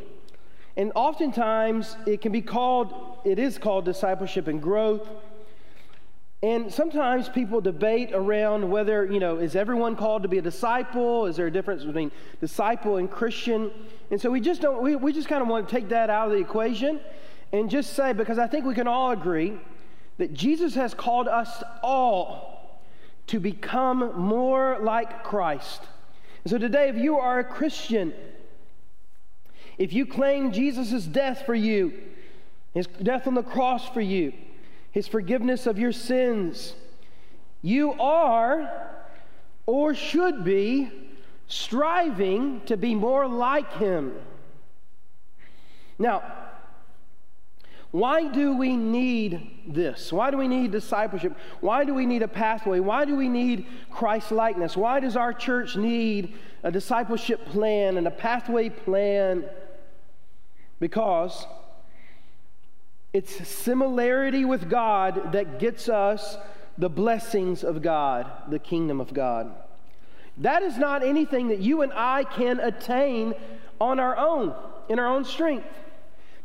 And 0.77 0.93
oftentimes 0.95 1.97
it 2.07 2.21
can 2.21 2.31
be 2.31 2.41
called, 2.41 3.19
it 3.25 3.41
is 3.41 3.59
called 3.59 3.85
discipleship 3.85 4.47
and 4.47 4.63
growth. 4.63 5.09
And 6.43 6.73
sometimes 6.73 7.29
people 7.29 7.61
debate 7.61 8.11
around 8.13 8.69
whether, 8.69 9.05
you 9.05 9.21
know, 9.21 9.37
is 9.37 9.55
everyone 9.55 9.95
called 9.95 10.23
to 10.23 10.29
be 10.29 10.39
a 10.39 10.43
disciple? 10.43 11.27
Is 11.27 11.37
there 11.37 11.47
a 11.47 11.53
difference 11.53 11.85
between 11.85 12.11
disciple 12.41 12.97
and 12.97 13.09
Christian? 13.09 13.71
And 14.11 14.21
so 14.21 14.29
we 14.29 14.41
just 14.41 14.61
don't, 14.61 14.83
we, 14.83 14.97
we 14.97 15.13
just 15.13 15.29
kind 15.29 15.41
of 15.41 15.47
want 15.47 15.69
to 15.69 15.75
take 15.75 15.89
that 15.91 16.11
out 16.11 16.27
of 16.27 16.33
the 16.33 16.41
equation 16.41 16.99
and 17.53 17.71
just 17.71 17.93
say, 17.95 18.13
because 18.13 18.39
I 18.39 18.49
think 18.49 18.65
we 18.65 18.75
can 18.75 18.89
all 18.89 19.13
agree 19.13 19.57
that 20.19 20.35
Jesus 20.35 20.75
has 20.75 20.95
called 20.95 21.29
us 21.29 21.63
all 21.81 22.81
to 23.29 23.39
become 23.39 24.21
more 24.21 24.79
like 24.81 25.23
Christ. 25.23 25.83
And 26.45 26.51
so 26.51 26.59
today, 26.59 26.89
if 26.89 26.97
you 26.97 27.19
are 27.19 27.39
a 27.39 27.45
Christian, 27.45 28.13
if 29.79 29.93
you 29.93 30.07
claim 30.07 30.51
Jesus' 30.51 31.05
death 31.05 31.47
for 31.47 31.55
you, 31.55 31.93
his 32.75 32.89
death 32.89 33.29
on 33.29 33.35
the 33.35 33.45
cross 33.45 33.89
for 33.89 34.01
you, 34.01 34.33
his 34.93 35.09
forgiveness 35.09 35.67
of 35.67 35.79
your 35.79 35.93
sins, 35.93 36.75
you 37.63 37.93
are 37.95 38.71
or 39.67 39.95
should 39.95 40.45
be 40.45 40.91
striving 41.47 42.61
to 42.67 42.77
be 42.77 42.95
more 42.95 43.27
like 43.27 43.73
him. 43.75 44.13
Now, 45.99 46.23
why 47.91 48.29
do 48.29 48.57
we 48.57 48.77
need 48.77 49.51
this? 49.69 50.13
Why 50.13 50.31
do 50.31 50.39
we 50.39 50.49
need 50.49 50.73
discipleship? 50.73 51.37
Why 51.61 51.85
do 51.85 51.93
we 51.95 52.07
need 52.07 52.23
a 52.23 52.29
pathway? 52.29 52.81
Why 52.81 53.05
do 53.05 53.15
we 53.15 53.29
need 53.29 53.67
Christ 53.91 54.33
likeness? 54.33 54.77
Why 54.77 54.99
does 54.99 55.15
our 55.15 55.35
church 55.35 55.77
need 55.77 56.35
a 56.63 56.71
discipleship 56.71 57.45
plan 57.47 57.99
and 57.99 58.07
a 58.07 58.11
pathway 58.11 58.71
plan? 58.71 59.45
Because 60.81 61.47
it's 63.13 63.47
similarity 63.47 64.45
with 64.45 64.71
God 64.71 65.33
that 65.33 65.59
gets 65.59 65.89
us 65.89 66.37
the 66.79 66.89
blessings 66.89 67.63
of 67.63 67.83
God, 67.83 68.31
the 68.49 68.59
kingdom 68.59 69.01
of 69.01 69.13
God. 69.13 69.55
That 70.39 70.63
is 70.63 70.79
not 70.79 71.03
anything 71.03 71.49
that 71.49 71.59
you 71.59 71.83
and 71.83 71.93
I 71.93 72.25
can 72.25 72.59
attain 72.59 73.35
on 73.81 74.01
our 74.01 74.17
own, 74.17 74.55
in 74.89 74.99
our 74.99 75.07
own 75.07 75.25
strength. 75.25 75.67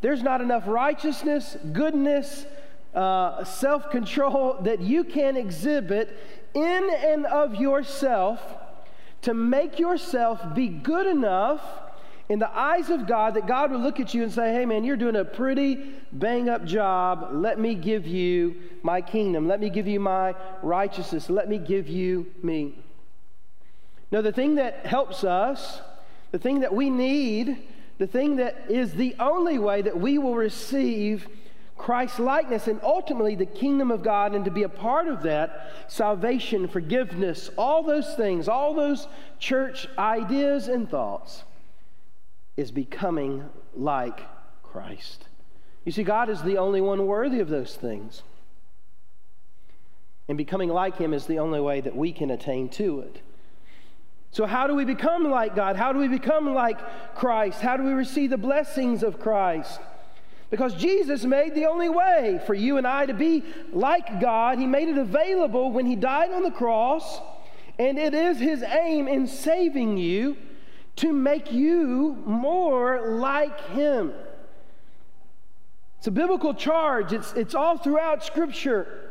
There's 0.02 0.22
not 0.22 0.42
enough 0.42 0.68
righteousness, 0.68 1.56
goodness, 1.72 2.46
uh, 2.94 3.44
self 3.44 3.90
control 3.90 4.58
that 4.62 4.82
you 4.82 5.04
can 5.04 5.38
exhibit 5.38 6.18
in 6.54 6.90
and 6.94 7.26
of 7.26 7.56
yourself 7.56 8.42
to 9.22 9.34
make 9.34 9.80
yourself 9.80 10.42
be 10.54 10.68
good 10.68 11.08
enough 11.08 11.62
in 12.30 12.40
the 12.40 12.58
eyes 12.58 12.90
of 12.90 13.08
God 13.08 13.36
that 13.36 13.48
God 13.48 13.72
would 13.72 13.82
look 13.82 14.00
at 14.00 14.14
you 14.14 14.24
and 14.24 14.32
say, 14.32 14.52
Hey, 14.54 14.66
man, 14.66 14.84
you're 14.84 14.98
doing 14.98 15.16
a 15.16 15.24
pretty 15.24 15.94
bang 16.12 16.50
up 16.50 16.66
job. 16.66 17.30
Let 17.32 17.60
me 17.60 17.74
give 17.74 18.06
you 18.06 18.56
my 18.84 19.02
kingdom. 19.02 19.48
Let 19.48 19.60
me 19.60 19.70
give 19.70 19.88
you 19.88 20.00
my 20.00 20.36
righteousness. 20.62 21.30
Let 21.30 21.48
me 21.50 21.58
give 21.58 21.88
you 21.88 22.28
me. 22.44 22.84
Now, 24.12 24.22
the 24.22 24.32
thing 24.32 24.56
that 24.56 24.86
helps 24.86 25.24
us, 25.24 25.82
the 26.32 26.40
thing 26.40 26.62
that 26.62 26.74
we 26.74 26.90
need, 26.90 27.68
the 27.98 28.08
thing 28.08 28.38
that 28.38 28.66
is 28.70 28.94
the 28.94 29.16
only 29.20 29.58
way 29.58 29.82
that 29.82 29.98
we 29.98 30.18
will 30.18 30.36
receive 30.36 31.28
Christ's 31.78 32.20
likeness 32.20 32.68
and 32.68 32.80
ultimately 32.84 33.36
the 33.36 33.46
kingdom 33.46 33.92
of 33.92 34.04
God 34.04 34.34
and 34.34 34.44
to 34.46 34.52
be 34.52 34.64
a 34.64 34.70
part 34.70 35.08
of 35.08 35.24
that 35.24 35.72
salvation, 35.88 36.68
forgiveness, 36.68 37.50
all 37.58 37.84
those 37.84 38.16
things, 38.16 38.48
all 38.48 38.74
those 38.74 39.08
church 39.40 39.88
ideas 39.98 40.68
and 40.68 40.90
thoughts 40.90 41.44
is 42.58 42.72
becoming 42.72 43.48
like 43.76 44.22
Christ. 44.64 45.26
You 45.86 45.92
see, 45.92 46.04
God 46.04 46.30
is 46.30 46.42
the 46.42 46.58
only 46.58 46.82
one 46.82 47.06
worthy 47.06 47.40
of 47.40 47.48
those 47.48 47.76
things. 47.76 48.24
And 50.28 50.38
becoming 50.38 50.70
like 50.70 50.98
Him 50.98 51.14
is 51.14 51.28
the 51.28 51.40
only 51.40 51.62
way 51.62 51.80
that 51.80 51.96
we 51.96 52.12
can 52.12 52.32
attain 52.32 52.68
to 52.70 53.00
it. 53.00 53.22
So, 54.32 54.46
how 54.46 54.68
do 54.68 54.76
we 54.76 54.84
become 54.84 55.30
like 55.30 55.56
God? 55.56 55.78
How 55.78 55.94
do 55.94 56.00
we 56.00 56.10
become 56.10 56.54
like 56.54 57.16
Christ? 57.16 57.62
How 57.62 57.78
do 57.78 57.84
we 57.84 57.94
receive 57.94 58.32
the 58.32 58.38
blessings 58.38 59.04
of 59.04 59.20
Christ? 59.20 59.80
Because 60.50 60.74
Jesus 60.74 61.24
made 61.24 61.56
the 61.56 61.66
only 61.66 61.90
way 61.90 62.42
for 62.46 62.54
you 62.54 62.78
and 62.78 62.88
I 62.88 63.06
to 63.06 63.14
be 63.14 63.44
like 63.72 64.20
God. 64.20 64.60
He 64.60 64.66
made 64.66 64.90
it 64.90 64.98
available 64.98 65.72
when 65.72 65.86
He 65.86 65.96
died 65.96 66.32
on 66.32 66.44
the 66.44 66.52
cross, 66.52 67.22
and 67.80 67.98
it 67.98 68.14
is 68.14 68.40
His 68.40 68.64
aim 68.64 69.08
in 69.08 69.28
saving 69.28 69.98
you 69.98 70.38
to 70.98 71.14
make 71.14 71.52
you 71.52 72.18
more 72.26 73.18
like 73.18 73.60
Him. 73.70 74.14
It's 75.98 76.08
a 76.08 76.12
biblical 76.12 76.54
charge, 76.54 77.14
it's, 77.14 77.34
it's 77.34 77.56
all 77.56 77.78
throughout 77.78 78.24
Scripture. 78.24 79.08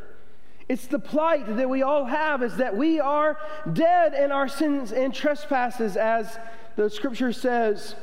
It's 0.69 0.87
the 0.87 0.99
plight 0.99 1.57
that 1.57 1.71
we 1.71 1.83
all 1.83 2.05
have 2.05 2.43
is 2.43 2.57
that 2.57 2.76
we 2.76 2.99
are 2.99 3.38
dead 3.73 4.14
in 4.14 4.33
our 4.33 4.49
sins 4.49 4.90
and 4.90 5.14
trespasses, 5.14 5.97
as 5.97 6.38
the 6.75 6.90
scripture 6.90 7.33
says. 7.33 7.95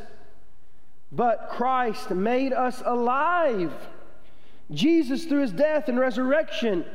But 1.11 1.49
Christ 1.51 2.09
made 2.11 2.53
us 2.53 2.81
alive. 2.85 3.73
Jesus, 4.71 5.25
through 5.25 5.41
his 5.41 5.51
death 5.51 5.89
and 5.89 5.99
resurrection, 5.99 6.85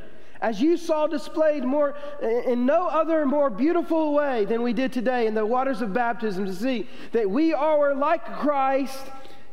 as 0.41 0.61
you 0.61 0.77
saw 0.77 1.07
displayed 1.07 1.65
more 1.65 1.95
in 2.47 2.65
no 2.67 2.87
other 2.87 3.27
more 3.27 3.51
beautiful 3.51 4.13
way 4.13 4.45
than 4.45 4.63
we 4.63 4.73
did 4.73 4.93
today 4.93 5.27
in 5.27 5.35
the 5.35 5.45
waters 5.45 5.83
of 5.83 5.93
baptism 5.93 6.47
to 6.47 6.55
see 6.55 6.89
that 7.13 7.29
we 7.29 7.53
are 7.53 7.95
like 7.95 8.25
Christ 8.39 9.01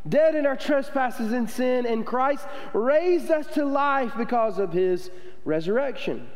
dead 0.08 0.36
in 0.36 0.46
our 0.46 0.56
trespasses 0.56 1.32
and 1.32 1.50
sin 1.50 1.86
and 1.86 2.06
Christ 2.06 2.46
raised 2.74 3.32
us 3.32 3.48
to 3.56 3.66
life 3.66 4.12
because 4.18 4.60
of 4.60 4.72
his 4.72 5.10
resurrection. 5.44 6.28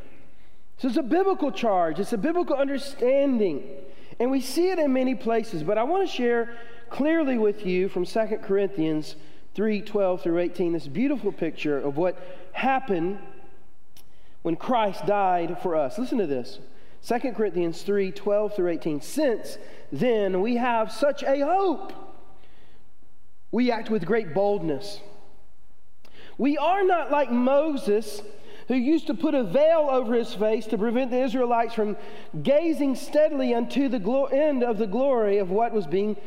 So 0.77 0.87
it's 0.87 0.97
a 0.97 1.03
biblical 1.03 1.51
charge, 1.51 1.99
it's 1.99 2.13
a 2.13 2.17
biblical 2.17 2.55
understanding. 2.55 3.63
And 4.19 4.31
we 4.31 4.41
see 4.41 4.69
it 4.69 4.79
in 4.79 4.91
many 4.93 5.15
places, 5.15 5.63
but 5.63 5.77
I 5.77 5.83
want 5.83 6.07
to 6.07 6.13
share 6.13 6.57
clearly 6.89 7.37
with 7.37 7.65
you 7.65 7.89
from 7.89 8.05
2 8.05 8.39
Corinthians 8.43 9.15
3 9.55 9.81
12 9.81 10.21
through 10.21 10.39
18 10.39 10.73
this 10.73 10.87
beautiful 10.87 11.31
picture 11.31 11.77
of 11.77 11.97
what 11.97 12.17
happened 12.53 13.19
when 14.49 14.55
Christ 14.55 15.05
died 15.05 15.61
for 15.61 15.75
us. 15.75 15.99
Listen 15.99 16.17
to 16.17 16.25
this 16.25 16.57
2 17.05 17.33
Corinthians 17.33 17.83
3 17.83 18.11
12 18.11 18.55
through 18.55 18.69
18. 18.69 18.99
Since 18.99 19.59
then 19.91 20.41
we 20.41 20.55
have 20.55 20.91
such 20.91 21.21
a 21.21 21.45
hope, 21.45 21.93
we 23.51 23.69
act 23.69 23.91
with 23.91 24.07
great 24.07 24.33
boldness. 24.33 25.01
We 26.39 26.57
are 26.57 26.83
not 26.83 27.11
like 27.11 27.31
Moses 27.31 28.23
who 28.69 28.73
used 28.73 29.05
to 29.05 29.13
put 29.13 29.35
a 29.35 29.43
veil 29.43 29.87
over 29.87 30.15
his 30.15 30.33
face 30.33 30.65
to 30.65 30.79
prevent 30.79 31.11
the 31.11 31.21
Israelites 31.21 31.75
from 31.75 31.95
gazing 32.41 32.95
steadily 32.95 33.53
unto 33.53 33.87
the 33.87 33.99
glo- 33.99 34.25
end 34.25 34.63
of 34.63 34.79
the 34.79 34.87
glory 34.87 35.37
of 35.37 35.51
what 35.51 35.73
was 35.73 35.85
being 35.85 36.17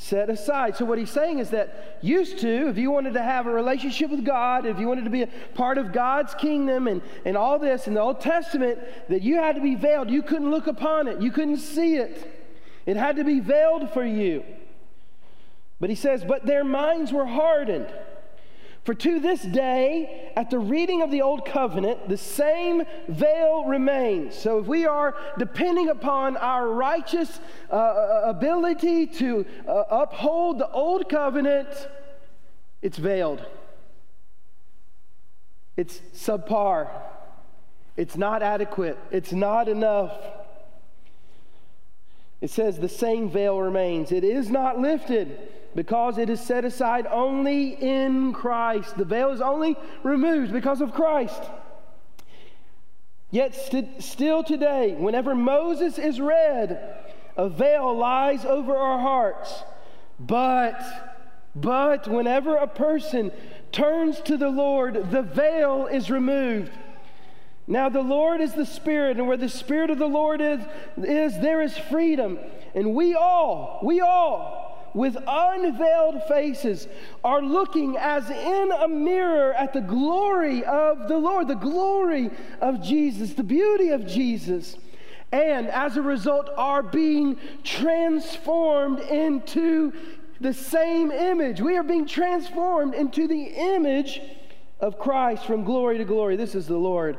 set 0.00 0.30
aside. 0.30 0.76
So, 0.76 0.86
what 0.86 0.98
he's 0.98 1.10
saying 1.10 1.40
is 1.40 1.50
that 1.50 1.98
used 2.00 2.38
to, 2.38 2.68
if 2.68 2.78
you 2.78 2.90
wanted 2.90 3.12
to 3.14 3.22
have 3.22 3.46
a 3.46 3.50
relationship 3.50 4.10
with 4.10 4.24
God, 4.24 4.64
if 4.64 4.78
you 4.78 4.88
wanted 4.88 5.04
to 5.04 5.10
be 5.10 5.22
a 5.22 5.28
part 5.54 5.76
of 5.76 5.92
God's 5.92 6.34
kingdom 6.34 6.88
and, 6.88 7.02
and 7.26 7.36
all 7.36 7.58
this 7.58 7.86
in 7.86 7.92
the 7.92 8.00
Old 8.00 8.20
Testament, 8.20 8.78
that 9.10 9.20
you 9.20 9.36
had 9.36 9.56
to 9.56 9.60
be 9.60 9.74
veiled. 9.74 10.10
You 10.10 10.22
couldn't 10.22 10.50
look 10.50 10.66
upon 10.66 11.06
it, 11.06 11.20
you 11.20 11.30
couldn't 11.30 11.58
see 11.58 11.96
it. 11.96 12.36
It 12.86 12.96
had 12.96 13.16
to 13.16 13.24
be 13.24 13.40
veiled 13.40 13.90
for 13.90 14.04
you. 14.04 14.42
But 15.80 15.90
he 15.90 15.96
says, 15.96 16.24
but 16.24 16.46
their 16.46 16.64
minds 16.64 17.12
were 17.12 17.26
hardened. 17.26 17.92
For 18.84 18.94
to 18.94 19.20
this 19.20 19.42
day, 19.42 20.32
at 20.36 20.48
the 20.48 20.58
reading 20.58 21.02
of 21.02 21.10
the 21.10 21.20
Old 21.20 21.44
Covenant, 21.44 22.08
the 22.08 22.16
same 22.16 22.82
veil 23.08 23.64
remains. 23.64 24.34
So 24.34 24.58
if 24.58 24.66
we 24.66 24.86
are 24.86 25.14
depending 25.38 25.90
upon 25.90 26.38
our 26.38 26.66
righteous 26.66 27.40
uh, 27.70 27.74
uh, 27.74 28.22
ability 28.24 29.06
to 29.06 29.44
uh, 29.68 29.84
uphold 29.90 30.58
the 30.58 30.70
Old 30.70 31.10
Covenant, 31.10 31.68
it's 32.80 32.96
veiled. 32.96 33.44
It's 35.76 36.00
subpar. 36.14 36.88
It's 37.98 38.16
not 38.16 38.42
adequate. 38.42 38.98
It's 39.10 39.32
not 39.32 39.68
enough. 39.68 40.12
It 42.40 42.50
says 42.50 42.78
the 42.78 42.88
same 42.88 43.30
veil 43.30 43.58
remains. 43.58 44.12
It 44.12 44.24
is 44.24 44.50
not 44.50 44.78
lifted 44.78 45.38
because 45.74 46.18
it 46.18 46.30
is 46.30 46.40
set 46.40 46.64
aside 46.64 47.06
only 47.10 47.74
in 47.74 48.32
Christ. 48.32 48.96
The 48.96 49.04
veil 49.04 49.30
is 49.30 49.40
only 49.40 49.76
removed 50.02 50.52
because 50.52 50.80
of 50.80 50.92
Christ. 50.92 51.42
Yet, 53.30 53.54
st- 53.54 54.02
still 54.02 54.42
today, 54.42 54.94
whenever 54.98 55.34
Moses 55.34 55.98
is 55.98 56.20
read, 56.20 56.98
a 57.36 57.48
veil 57.48 57.96
lies 57.96 58.44
over 58.44 58.76
our 58.76 58.98
hearts. 58.98 59.62
But, 60.18 60.82
but 61.54 62.08
whenever 62.08 62.56
a 62.56 62.66
person 62.66 63.30
turns 63.70 64.20
to 64.22 64.36
the 64.36 64.48
Lord, 64.48 65.10
the 65.12 65.22
veil 65.22 65.86
is 65.86 66.10
removed. 66.10 66.72
Now 67.70 67.88
the 67.88 68.02
Lord 68.02 68.40
is 68.40 68.52
the 68.52 68.66
Spirit, 68.66 69.16
and 69.16 69.28
where 69.28 69.36
the 69.36 69.48
Spirit 69.48 69.90
of 69.90 69.98
the 69.98 70.08
Lord 70.08 70.40
is, 70.40 70.60
is 70.98 71.38
there 71.38 71.62
is 71.62 71.78
freedom. 71.78 72.36
And 72.74 72.96
we 72.96 73.14
all, 73.14 73.78
we 73.84 74.00
all, 74.00 74.90
with 74.92 75.16
unveiled 75.24 76.24
faces, 76.26 76.88
are 77.22 77.40
looking 77.40 77.96
as 77.96 78.28
in 78.28 78.72
a 78.72 78.88
mirror 78.88 79.54
at 79.54 79.72
the 79.72 79.80
glory 79.80 80.64
of 80.64 81.06
the 81.06 81.16
Lord, 81.16 81.46
the 81.46 81.54
glory 81.54 82.30
of 82.60 82.82
Jesus, 82.82 83.34
the 83.34 83.44
beauty 83.44 83.90
of 83.90 84.04
Jesus. 84.04 84.76
And 85.30 85.68
as 85.68 85.96
a 85.96 86.02
result, 86.02 86.50
are 86.56 86.82
being 86.82 87.38
transformed 87.62 88.98
into 88.98 89.92
the 90.40 90.52
same 90.52 91.12
image. 91.12 91.60
We 91.60 91.76
are 91.76 91.84
being 91.84 92.08
transformed 92.08 92.94
into 92.94 93.28
the 93.28 93.44
image 93.44 94.20
of 94.80 94.98
Christ 94.98 95.44
from 95.44 95.62
glory 95.62 95.98
to 95.98 96.04
glory. 96.04 96.34
This 96.34 96.56
is 96.56 96.66
the 96.66 96.76
Lord 96.76 97.16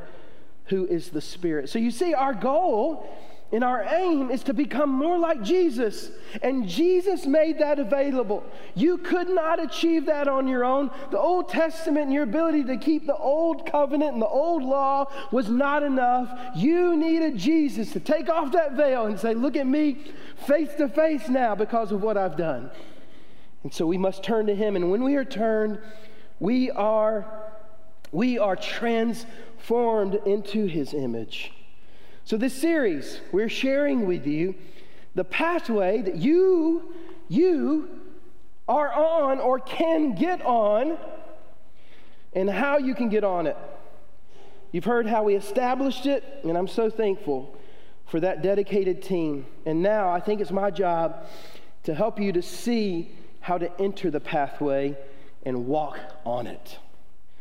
who 0.72 0.88
is 0.88 1.10
the 1.10 1.22
Spirit. 1.22 1.70
So 1.70 1.78
you 1.78 1.92
see, 1.92 2.14
our 2.14 2.34
goal 2.34 3.08
and 3.52 3.64
our 3.64 3.84
aim 3.84 4.32
is 4.32 4.44
to 4.44 4.54
become 4.54 4.90
more 4.90 5.18
like 5.18 5.44
Jesus. 5.44 6.10
And 6.42 6.68
Jesus 6.68 7.26
made 7.26 7.60
that 7.60 7.80
available. 7.80 8.44
You 8.74 8.98
could 8.98 9.30
not 9.30 9.62
achieve 9.62 10.06
that 10.06 10.30
on 10.30 10.48
your 10.48 10.64
own. 10.64 10.90
The 11.12 11.20
Old 11.20 11.50
Testament 11.50 12.06
and 12.06 12.14
your 12.14 12.24
ability 12.24 12.64
to 12.64 12.78
keep 12.78 13.06
the 13.06 13.18
old 13.18 13.70
covenant 13.70 14.14
and 14.14 14.22
the 14.22 14.28
old 14.28 14.64
law 14.64 15.12
was 15.32 15.50
not 15.50 15.84
enough. 15.84 16.34
You 16.56 16.96
needed 16.96 17.38
Jesus 17.38 17.92
to 17.92 18.00
take 18.00 18.30
off 18.30 18.54
that 18.54 18.74
veil 18.74 19.06
and 19.06 19.20
say, 19.20 19.34
Look 19.34 19.58
at 19.58 19.68
me 19.68 20.06
face 20.48 20.74
to 20.76 20.88
face 20.88 21.28
now 21.28 21.54
because 21.54 21.92
of 21.92 22.02
what 22.02 22.16
I've 22.16 22.38
done. 22.38 22.72
And 23.64 23.74
so 23.74 23.86
we 23.86 23.98
must 23.98 24.24
turn 24.24 24.48
to 24.48 24.56
Him. 24.56 24.78
And 24.78 24.90
when 24.90 25.04
we 25.04 25.16
are 25.18 25.26
turned, 25.26 25.78
we 26.40 26.72
are, 26.72 27.26
we 28.14 28.40
are 28.40 28.56
transformed 28.56 29.36
into 30.26 30.66
His 30.66 30.94
image. 30.94 31.54
So, 32.26 32.38
this 32.38 32.54
series, 32.54 33.20
we're 33.32 33.50
sharing 33.50 34.06
with 34.06 34.28
you 34.28 34.56
the 35.16 35.24
pathway 35.24 36.02
that 36.02 36.16
you, 36.16 36.94
you 37.28 37.90
are 38.68 38.94
on 38.94 39.40
or 39.40 39.60
can 39.60 40.16
get 40.16 40.42
on 40.42 40.98
and 42.34 42.50
how 42.50 42.78
you 42.78 42.96
can 42.96 43.10
get 43.10 43.24
on 43.24 43.48
it. 43.48 43.58
You've 44.72 44.86
heard 44.86 45.06
how 45.06 45.24
we 45.24 45.36
established 45.36 46.06
it, 46.06 46.24
and 46.44 46.58
I'm 46.58 46.68
so 46.68 46.90
thankful 46.90 47.58
for 48.08 48.20
that 48.22 48.42
dedicated 48.42 49.02
team. 49.02 49.46
And 49.66 49.82
now 49.82 50.10
I 50.10 50.20
think 50.22 50.40
it's 50.40 50.52
my 50.52 50.72
job 50.72 51.26
to 51.84 51.94
help 51.94 52.20
you 52.20 52.32
to 52.32 52.42
see 52.42 53.12
how 53.42 53.58
to 53.58 53.82
enter 53.82 54.10
the 54.10 54.20
pathway 54.20 54.98
and 55.44 55.66
walk 55.66 56.00
on 56.26 56.48
it. 56.48 56.78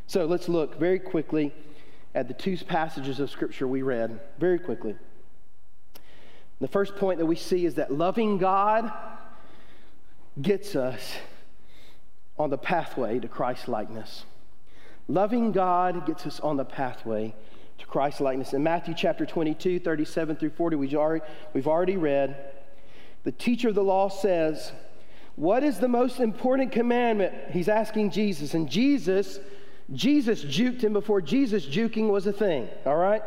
So 0.06 0.24
let's 0.26 0.48
look 0.48 0.78
very 0.78 0.98
quickly 0.98 1.54
at 2.14 2.28
the 2.28 2.34
two 2.34 2.56
passages 2.56 3.20
of 3.20 3.30
Scripture 3.30 3.66
we 3.66 3.82
read, 3.82 4.20
very 4.38 4.58
quickly. 4.58 4.96
The 6.60 6.68
first 6.68 6.96
point 6.96 7.18
that 7.18 7.26
we 7.26 7.36
see 7.36 7.64
is 7.64 7.74
that 7.76 7.92
loving 7.92 8.38
God 8.38 8.92
gets 10.40 10.76
us 10.76 11.14
on 12.38 12.50
the 12.50 12.58
pathway 12.58 13.18
to 13.18 13.28
Christ 13.28 13.68
likeness. 13.68 14.24
Loving 15.08 15.52
God 15.52 16.06
gets 16.06 16.26
us 16.26 16.40
on 16.40 16.56
the 16.56 16.64
pathway 16.64 17.34
to 17.78 17.86
Christ 17.86 18.20
likeness. 18.20 18.52
In 18.52 18.62
Matthew 18.62 18.94
chapter 18.94 19.24
22, 19.24 19.80
37 19.80 20.36
through 20.36 20.50
40, 20.50 20.76
we've 20.76 20.94
already, 20.94 21.24
we've 21.54 21.66
already 21.66 21.96
read, 21.96 22.36
the 23.24 23.32
teacher 23.32 23.68
of 23.68 23.74
the 23.74 23.84
law 23.84 24.08
says, 24.08 24.72
what 25.36 25.62
is 25.62 25.78
the 25.78 25.88
most 25.88 26.20
important 26.20 26.72
commandment? 26.72 27.34
He's 27.50 27.68
asking 27.68 28.10
Jesus. 28.10 28.54
And 28.54 28.68
Jesus, 28.68 29.40
Jesus 29.92 30.44
juked 30.44 30.82
him 30.82 30.92
before 30.92 31.20
Jesus 31.20 31.66
juking 31.66 32.08
was 32.08 32.26
a 32.26 32.32
thing, 32.32 32.68
all 32.86 32.96
right? 32.96 33.22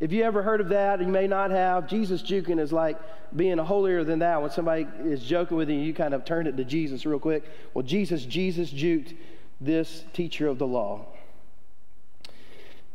If 0.00 0.10
you 0.10 0.24
ever 0.24 0.42
heard 0.42 0.60
of 0.60 0.70
that, 0.70 1.00
you 1.00 1.06
may 1.06 1.28
not 1.28 1.52
have. 1.52 1.86
Jesus 1.86 2.22
juking 2.22 2.58
is 2.58 2.72
like 2.72 2.98
being 3.34 3.56
holier 3.58 4.02
than 4.02 4.18
thou. 4.18 4.42
When 4.42 4.50
somebody 4.50 4.86
is 5.04 5.22
joking 5.22 5.56
with 5.56 5.70
you, 5.70 5.76
you 5.76 5.94
kind 5.94 6.12
of 6.12 6.24
turn 6.24 6.48
it 6.48 6.56
to 6.56 6.64
Jesus 6.64 7.06
real 7.06 7.20
quick. 7.20 7.44
Well, 7.72 7.84
Jesus, 7.84 8.24
Jesus 8.24 8.70
juked 8.70 9.16
this 9.60 10.04
teacher 10.12 10.48
of 10.48 10.58
the 10.58 10.66
law. 10.66 11.06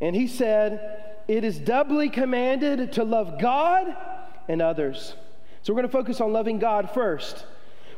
And 0.01 0.15
he 0.15 0.27
said, 0.27 1.15
It 1.29 1.45
is 1.45 1.57
doubly 1.57 2.09
commanded 2.09 2.91
to 2.93 3.05
love 3.05 3.39
God 3.39 3.95
and 4.49 4.61
others. 4.61 5.15
So 5.63 5.73
we're 5.73 5.81
going 5.81 5.89
to 5.89 5.97
focus 5.97 6.19
on 6.19 6.33
loving 6.33 6.59
God 6.59 6.91
first 6.93 7.45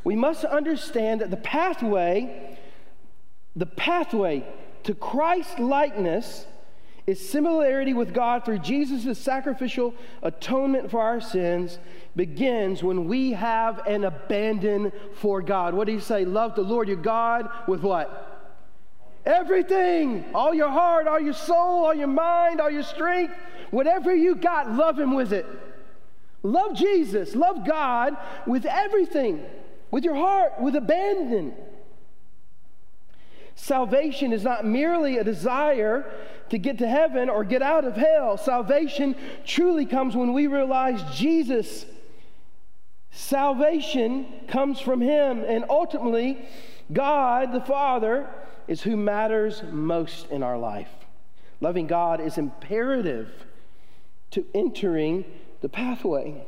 we 0.03 0.15
must 0.15 0.45
understand 0.45 1.21
that 1.21 1.31
the 1.31 1.37
pathway, 1.37 2.57
the 3.60 3.65
pathway 3.65 4.45
to 4.84 4.95
Christ 4.95 5.60
likeness 5.60 6.45
is 7.06 7.30
similarity 7.30 7.93
with 7.93 8.13
God 8.13 8.45
through 8.45 8.60
Jesus' 8.60 9.17
sacrificial 9.17 9.93
atonement 10.24 10.89
for 10.89 11.02
our 11.02 11.19
sins 11.19 11.78
begins 12.15 12.82
when 12.82 13.06
we 13.10 13.34
have 13.34 13.86
an 13.86 14.06
abandon 14.06 14.93
for 15.15 15.41
God. 15.41 15.74
What 15.74 15.88
do 15.88 15.91
you 15.91 16.00
say? 16.00 16.24
Love 16.24 16.56
the 16.56 16.62
Lord 16.62 16.88
your 16.88 16.98
God 16.98 17.50
with 17.67 17.82
what? 17.82 18.26
Everything. 19.26 20.24
All 20.34 20.54
your 20.54 20.69
heart, 20.69 21.08
all 21.08 21.19
your 21.19 21.34
soul, 21.34 21.86
all 21.86 21.93
your 21.93 22.08
mind, 22.08 22.62
all 22.62 22.72
your 22.72 22.84
strength. 22.84 23.34
Whatever 23.72 24.15
you 24.15 24.36
got, 24.36 24.72
love 24.72 24.98
Him 24.98 25.13
with 25.13 25.34
it. 25.34 25.45
Love 26.43 26.76
Jesus. 26.76 27.36
Love 27.36 27.67
God 27.67 28.15
with 28.48 28.65
everything 28.65 29.43
with 29.91 30.06
your 30.06 30.15
heart, 30.15 30.62
with 30.62 30.76
abandon. 30.76 31.54
Salvation 33.62 34.32
is 34.32 34.45
not 34.45 34.65
merely 34.65 35.17
a 35.17 35.24
desire 35.24 36.10
to 36.50 36.58
get 36.58 36.78
to 36.78 36.88
heaven 36.88 37.30
or 37.30 37.43
get 37.43 37.62
out 37.62 37.84
of 37.84 37.93
hell. 37.93 38.38
Salvation 38.38 39.15
truly 39.45 39.86
comes 39.86 40.15
when 40.15 40.32
we 40.32 40.48
realize 40.48 41.04
Jesus. 41.13 41.86
Salvation 43.12 44.26
comes 44.48 44.80
from 44.80 45.02
Him, 45.02 45.43
and 45.45 45.65
ultimately, 45.69 46.48
God 46.93 47.52
the 47.52 47.60
Father 47.60 48.30
is 48.69 48.82
who 48.82 48.95
matters 48.95 49.62
most 49.69 50.32
in 50.32 50.41
our 50.41 50.58
life. 50.58 50.89
Loving 51.60 51.86
God 51.86 52.22
is 52.22 52.38
imperative 52.38 53.30
to 54.32 54.45
entering 54.56 55.26
the 55.60 55.69
pathway. 55.69 56.45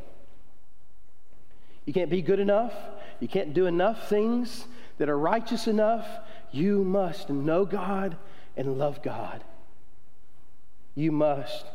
You 1.84 1.91
can't 1.91 2.10
be 2.10 2.21
good 2.21 2.39
enough. 2.39 2.74
You 3.19 3.28
can't 3.28 3.54
do 3.54 3.65
enough 3.65 4.08
things 4.08 4.65
that 4.97 5.10
are 5.10 5.19
righteous 5.19 5.67
enough. 5.67 6.08
You 6.51 6.83
must 6.83 7.29
know 7.29 7.65
God 7.65 8.17
and 8.57 8.77
love 8.77 9.01
God. 9.01 9.43
You 10.95 11.11
must 11.11 11.65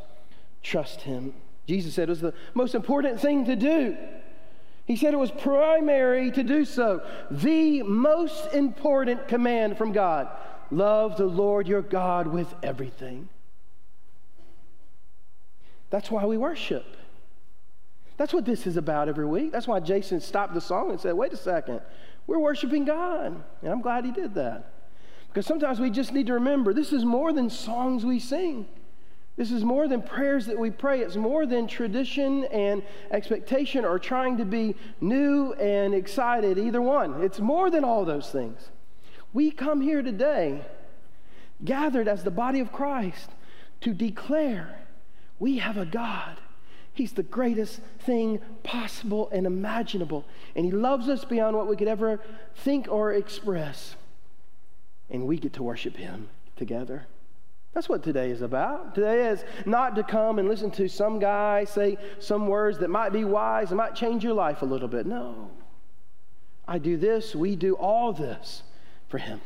trust 0.62 1.02
Him. 1.02 1.34
Jesus 1.66 1.94
said 1.94 2.08
it 2.08 2.10
was 2.10 2.20
the 2.20 2.34
most 2.54 2.74
important 2.74 3.20
thing 3.20 3.46
to 3.46 3.56
do. 3.56 3.96
He 4.84 4.96
said 4.96 5.14
it 5.14 5.18
was 5.18 5.32
primary 5.32 6.30
to 6.30 6.42
do 6.42 6.64
so. 6.64 7.02
The 7.30 7.82
most 7.82 8.54
important 8.54 9.26
command 9.26 9.76
from 9.76 9.92
God 9.92 10.28
love 10.70 11.16
the 11.16 11.26
Lord 11.26 11.66
your 11.66 11.82
God 11.82 12.28
with 12.28 12.54
everything. 12.62 13.28
That's 15.90 16.10
why 16.10 16.24
we 16.24 16.36
worship. 16.36 16.84
That's 18.16 18.32
what 18.32 18.44
this 18.44 18.66
is 18.66 18.76
about 18.76 19.08
every 19.08 19.26
week. 19.26 19.52
That's 19.52 19.68
why 19.68 19.80
Jason 19.80 20.20
stopped 20.20 20.54
the 20.54 20.60
song 20.60 20.90
and 20.90 21.00
said, 21.00 21.14
wait 21.14 21.32
a 21.32 21.36
second, 21.36 21.80
we're 22.26 22.38
worshiping 22.38 22.84
God. 22.84 23.42
And 23.62 23.70
I'm 23.70 23.80
glad 23.80 24.04
he 24.04 24.10
did 24.10 24.34
that. 24.34 24.72
Because 25.28 25.46
sometimes 25.46 25.78
we 25.80 25.90
just 25.90 26.12
need 26.12 26.26
to 26.28 26.34
remember 26.34 26.72
this 26.72 26.92
is 26.92 27.04
more 27.04 27.32
than 27.32 27.50
songs 27.50 28.04
we 28.04 28.18
sing. 28.18 28.66
This 29.36 29.52
is 29.52 29.62
more 29.62 29.86
than 29.86 30.00
prayers 30.00 30.46
that 30.46 30.58
we 30.58 30.70
pray. 30.70 31.00
It's 31.00 31.16
more 31.16 31.44
than 31.44 31.66
tradition 31.66 32.44
and 32.44 32.82
expectation 33.10 33.84
or 33.84 33.98
trying 33.98 34.38
to 34.38 34.46
be 34.46 34.74
new 35.00 35.52
and 35.54 35.94
excited, 35.94 36.58
either 36.58 36.80
one. 36.80 37.22
It's 37.22 37.38
more 37.38 37.70
than 37.70 37.84
all 37.84 38.06
those 38.06 38.30
things. 38.30 38.70
We 39.34 39.50
come 39.50 39.82
here 39.82 40.00
today, 40.00 40.64
gathered 41.62 42.08
as 42.08 42.24
the 42.24 42.30
body 42.30 42.60
of 42.60 42.72
Christ, 42.72 43.28
to 43.82 43.92
declare 43.92 44.86
we 45.38 45.58
have 45.58 45.76
a 45.76 45.84
God 45.84 46.38
He's 46.96 47.12
the 47.12 47.22
greatest 47.22 47.80
thing 48.00 48.40
possible 48.62 49.28
and 49.30 49.46
imaginable. 49.46 50.24
And 50.56 50.64
He 50.64 50.72
loves 50.72 51.11
us 51.11 51.26
beyond 51.26 51.54
what 51.54 51.68
we 51.68 51.76
could 51.76 51.88
ever 51.88 52.20
think 52.56 52.88
or 52.88 53.12
express. 53.12 53.96
And 55.11 55.26
we 55.26 55.37
get 55.38 55.52
to 55.52 55.62
worship 55.62 55.94
Him 55.94 56.30
together. 56.56 57.06
That's 57.74 57.87
what 57.87 58.02
today 58.02 58.30
is 58.30 58.40
about. 58.40 58.94
Today 58.94 59.28
is 59.28 59.44
not 59.66 59.94
to 59.96 60.02
come 60.02 60.38
and 60.38 60.48
listen 60.48 60.70
to 60.72 60.88
some 60.88 61.18
guy 61.18 61.64
say 61.64 61.98
some 62.18 62.48
words 62.48 62.78
that 62.78 62.88
might 62.88 63.12
be 63.12 63.24
wise 63.24 63.68
and 63.68 63.76
might 63.76 63.94
change 63.94 64.24
your 64.24 64.32
life 64.32 64.62
a 64.62 64.64
little 64.64 64.88
bit. 64.88 65.04
No. 65.04 65.50
I 66.66 66.78
do 66.78 66.96
this, 66.96 67.35
we 67.35 67.56
do 67.56 67.74
all 67.74 68.14
this 68.14 68.62
for 69.11 69.18
Him. 69.18 69.42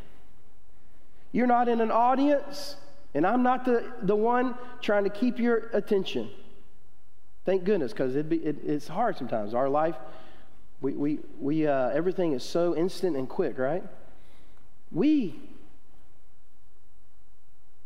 You're 1.33 1.49
not 1.49 1.69
in 1.69 1.81
an 1.81 1.91
audience, 1.91 2.77
and 3.13 3.27
I'm 3.27 3.43
not 3.43 3.65
the, 3.65 3.93
the 4.03 4.15
one 4.15 4.55
trying 4.81 5.03
to 5.03 5.11
keep 5.11 5.41
your 5.41 5.69
attention. 5.73 6.31
Thank 7.51 7.65
goodness, 7.65 7.91
because 7.91 8.15
it, 8.15 8.31
it's 8.31 8.87
hard 8.87 9.19
sometimes. 9.19 9.55
Our 9.55 9.69
life, 9.69 9.97
we, 10.81 10.93
we, 10.93 11.19
we, 11.41 11.67
uh, 11.67 11.89
everything 11.89 12.33
is 12.33 12.45
so 12.45 12.77
instant 12.77 13.17
and 13.17 13.29
quick, 13.29 13.59
right? 13.59 13.83
We 14.93 15.35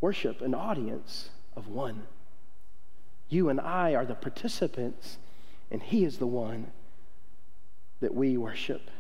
worship 0.03 0.43
an 0.43 0.55
audience 0.55 1.31
of 1.57 1.67
one. 1.67 2.03
You 3.31 3.49
and 3.49 3.59
I 3.59 3.95
are 3.95 4.05
the 4.05 4.15
participants, 4.15 5.17
and 5.71 5.83
He 5.83 6.05
is 6.05 6.19
the 6.19 6.27
one 6.27 6.67
that 8.01 8.15
we 8.15 8.37
worship. 8.37 8.91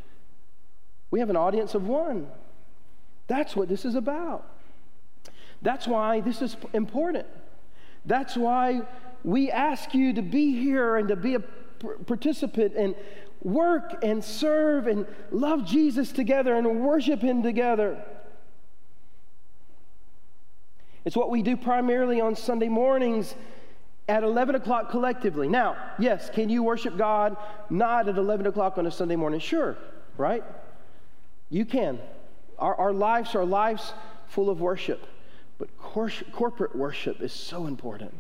We 1.11 1.21
have 1.21 1.29
an 1.29 1.37
audience 1.37 1.75
of 1.75 1.87
one. 1.87 2.27
That's 3.27 3.55
what 3.55 3.69
this 3.69 3.85
is 3.85 3.97
about. 3.97 4.49
That's 5.61 5.87
why 5.87 6.23
this 6.23 6.41
is 6.41 6.57
important. 6.73 7.27
That's 8.07 8.35
why 8.35 8.81
we 9.25 9.51
ask 9.51 9.95
you 9.95 10.13
to 10.13 10.23
be 10.23 10.53
here 10.53 10.97
and 10.97 11.09
to 11.09 11.17
be 11.17 11.35
a 11.35 11.41
participant 12.07 12.75
and 12.77 12.95
work 13.43 14.03
and 14.03 14.23
serve 14.23 14.87
and 14.87 15.07
love 15.31 15.65
Jesus 15.65 16.13
together 16.13 16.55
and 16.55 16.81
worship 16.85 17.21
Him 17.21 17.43
together. 17.43 18.05
It's 21.05 21.17
what 21.17 21.31
we 21.31 21.43
do 21.43 21.57
primarily 21.57 22.21
on 22.21 22.37
Sunday 22.37 22.69
mornings 22.69 23.35
at 24.09 24.23
11 24.23 24.55
o'clock 24.55 24.91
collectively. 24.91 25.49
Now, 25.49 25.77
yes, 25.99 26.31
can 26.31 26.49
you 26.49 26.63
worship 26.63 26.97
God 26.97 27.37
not 27.71 28.09
at 28.09 28.17
11 28.17 28.47
o'clock 28.47 28.79
on 28.79 28.87
a 28.87 28.91
Sunday 28.91 29.17
morning? 29.17 29.41
Sure, 29.41 29.77
right? 30.17 30.45
You 31.51 31.65
can. 31.65 31.99
Our, 32.59 32.75
our 32.77 32.93
lives 32.93 33.35
are 33.35 33.45
lives 33.45 33.93
full 34.29 34.49
of 34.51 34.61
worship, 34.61 35.07
but 35.59 35.77
cor- 35.79 36.11
corporate 36.33 36.77
worship 36.77 37.21
is 37.21 37.33
so 37.33 37.67
important. 37.67 38.15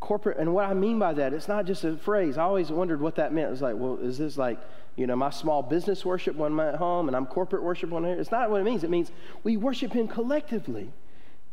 Corporate, 0.00 0.38
and 0.38 0.54
what 0.54 0.66
I 0.66 0.74
mean 0.74 0.98
by 0.98 1.14
that, 1.14 1.32
it's 1.32 1.48
not 1.48 1.64
just 1.64 1.82
a 1.84 1.96
phrase. 1.96 2.36
I 2.36 2.42
always 2.42 2.70
wondered 2.70 3.00
what 3.00 3.16
that 3.16 3.32
meant. 3.32 3.52
It's 3.52 3.62
like, 3.62 3.76
well, 3.76 3.98
is 4.00 4.18
this 4.18 4.36
like, 4.36 4.58
you 4.94 5.06
know, 5.06 5.16
my 5.16 5.30
small 5.30 5.62
business 5.62 6.04
worship 6.04 6.36
when 6.36 6.52
I'm 6.52 6.60
at 6.60 6.76
home 6.76 7.08
and 7.08 7.16
I'm 7.16 7.26
corporate 7.26 7.62
worship 7.62 7.90
when 7.90 8.04
here? 8.04 8.18
It's 8.18 8.30
not 8.30 8.50
what 8.50 8.60
it 8.60 8.64
means. 8.64 8.84
It 8.84 8.90
means 8.90 9.10
we 9.42 9.56
worship 9.56 9.92
Him 9.92 10.06
collectively 10.06 10.92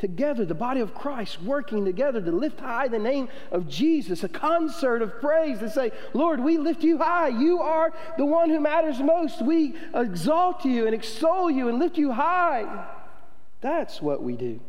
together, 0.04 0.44
the 0.44 0.54
body 0.54 0.82
of 0.82 0.94
Christ 0.94 1.42
working 1.42 1.86
together 1.86 2.20
to 2.20 2.32
lift 2.32 2.60
high 2.60 2.90
the 2.90 3.00
name 3.00 3.30
of 3.52 3.70
Jesus, 3.70 4.22
a 4.26 4.28
concert 4.28 5.02
of 5.02 5.20
praise 5.22 5.60
to 5.60 5.70
say, 5.70 5.92
Lord, 6.14 6.42
we 6.42 6.58
lift 6.58 6.84
you 6.84 6.98
high. 6.98 7.30
You 7.30 7.62
are 7.62 7.94
the 8.18 8.26
one 8.26 8.50
who 8.50 8.60
matters 8.60 9.00
most. 9.00 9.42
We 9.42 9.76
exalt 9.96 10.66
you 10.66 10.86
and 10.86 10.94
extol 10.94 11.50
you 11.50 11.70
and 11.70 11.80
lift 11.80 11.98
you 11.98 12.12
high. 12.12 12.86
That's 13.62 14.02
what 14.02 14.22
we 14.22 14.36
do. 14.36 14.60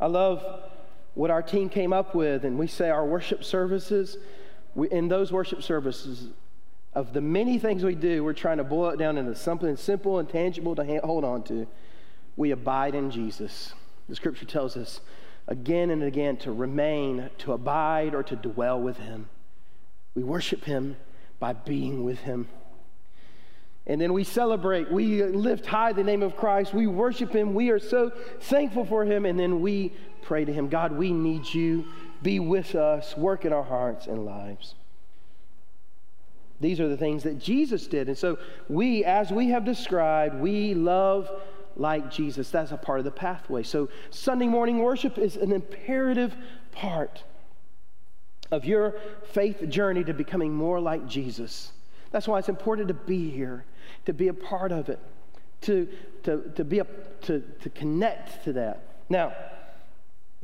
I 0.00 0.06
love 0.06 0.42
what 1.14 1.30
our 1.30 1.42
team 1.42 1.68
came 1.68 1.92
up 1.92 2.14
with, 2.14 2.44
and 2.44 2.58
we 2.58 2.66
say 2.66 2.90
our 2.90 3.06
worship 3.06 3.44
services, 3.44 4.18
we, 4.74 4.90
in 4.90 5.08
those 5.08 5.32
worship 5.32 5.62
services, 5.62 6.28
of 6.92 7.12
the 7.12 7.20
many 7.20 7.58
things 7.58 7.82
we 7.82 7.94
do, 7.94 8.22
we're 8.22 8.32
trying 8.32 8.58
to 8.58 8.64
boil 8.64 8.90
it 8.90 8.98
down 8.98 9.18
into 9.18 9.34
something 9.34 9.76
simple 9.76 10.18
and 10.18 10.28
tangible 10.28 10.76
to 10.76 11.00
hold 11.02 11.24
on 11.24 11.42
to 11.44 11.66
we 12.36 12.50
abide 12.50 12.94
in 12.94 13.10
Jesus. 13.10 13.74
The 14.08 14.16
scripture 14.16 14.44
tells 14.44 14.76
us 14.76 15.00
again 15.46 15.90
and 15.90 16.02
again 16.02 16.36
to 16.38 16.52
remain, 16.52 17.30
to 17.38 17.52
abide, 17.52 18.14
or 18.14 18.22
to 18.24 18.36
dwell 18.36 18.80
with 18.80 18.96
Him. 18.96 19.28
We 20.14 20.24
worship 20.24 20.64
Him 20.64 20.96
by 21.38 21.52
being 21.52 22.04
with 22.04 22.20
Him. 22.20 22.48
And 23.86 24.00
then 24.00 24.12
we 24.12 24.24
celebrate. 24.24 24.90
We 24.90 25.22
lift 25.22 25.66
high 25.66 25.92
the 25.92 26.02
name 26.02 26.22
of 26.22 26.36
Christ. 26.36 26.72
We 26.72 26.86
worship 26.86 27.32
Him. 27.32 27.54
We 27.54 27.70
are 27.70 27.78
so 27.78 28.10
thankful 28.40 28.86
for 28.86 29.04
Him. 29.04 29.26
And 29.26 29.38
then 29.38 29.60
we 29.60 29.92
pray 30.24 30.44
to 30.44 30.52
Him 30.52 30.68
God, 30.68 30.92
we 30.92 31.12
need 31.12 31.52
you. 31.52 31.84
Be 32.22 32.40
with 32.40 32.74
us. 32.74 33.16
Work 33.16 33.44
in 33.44 33.52
our 33.52 33.62
hearts 33.62 34.06
and 34.06 34.24
lives. 34.24 34.74
These 36.60 36.80
are 36.80 36.88
the 36.88 36.96
things 36.96 37.24
that 37.24 37.38
Jesus 37.38 37.86
did. 37.86 38.08
And 38.08 38.16
so 38.16 38.38
we, 38.68 39.04
as 39.04 39.30
we 39.30 39.48
have 39.48 39.64
described, 39.64 40.40
we 40.40 40.74
love 40.74 41.30
like 41.76 42.10
Jesus. 42.10 42.50
That's 42.50 42.72
a 42.72 42.76
part 42.76 43.00
of 43.00 43.04
the 43.04 43.10
pathway. 43.10 43.62
So, 43.64 43.88
Sunday 44.10 44.46
morning 44.46 44.78
worship 44.78 45.18
is 45.18 45.36
an 45.36 45.52
imperative 45.52 46.34
part 46.72 47.22
of 48.50 48.64
your 48.64 48.94
faith 49.32 49.68
journey 49.68 50.04
to 50.04 50.14
becoming 50.14 50.54
more 50.54 50.80
like 50.80 51.06
Jesus. 51.06 51.72
That's 52.12 52.28
why 52.28 52.38
it's 52.38 52.48
important 52.48 52.88
to 52.88 52.94
be 52.94 53.28
here, 53.30 53.64
to 54.06 54.12
be 54.12 54.28
a 54.28 54.34
part 54.34 54.70
of 54.70 54.88
it, 54.88 55.00
to, 55.62 55.88
to, 56.22 56.52
to, 56.54 56.64
be 56.64 56.78
a, 56.78 56.86
to, 57.22 57.40
to 57.60 57.70
connect 57.70 58.44
to 58.44 58.52
that. 58.52 58.84
Now, 59.08 59.34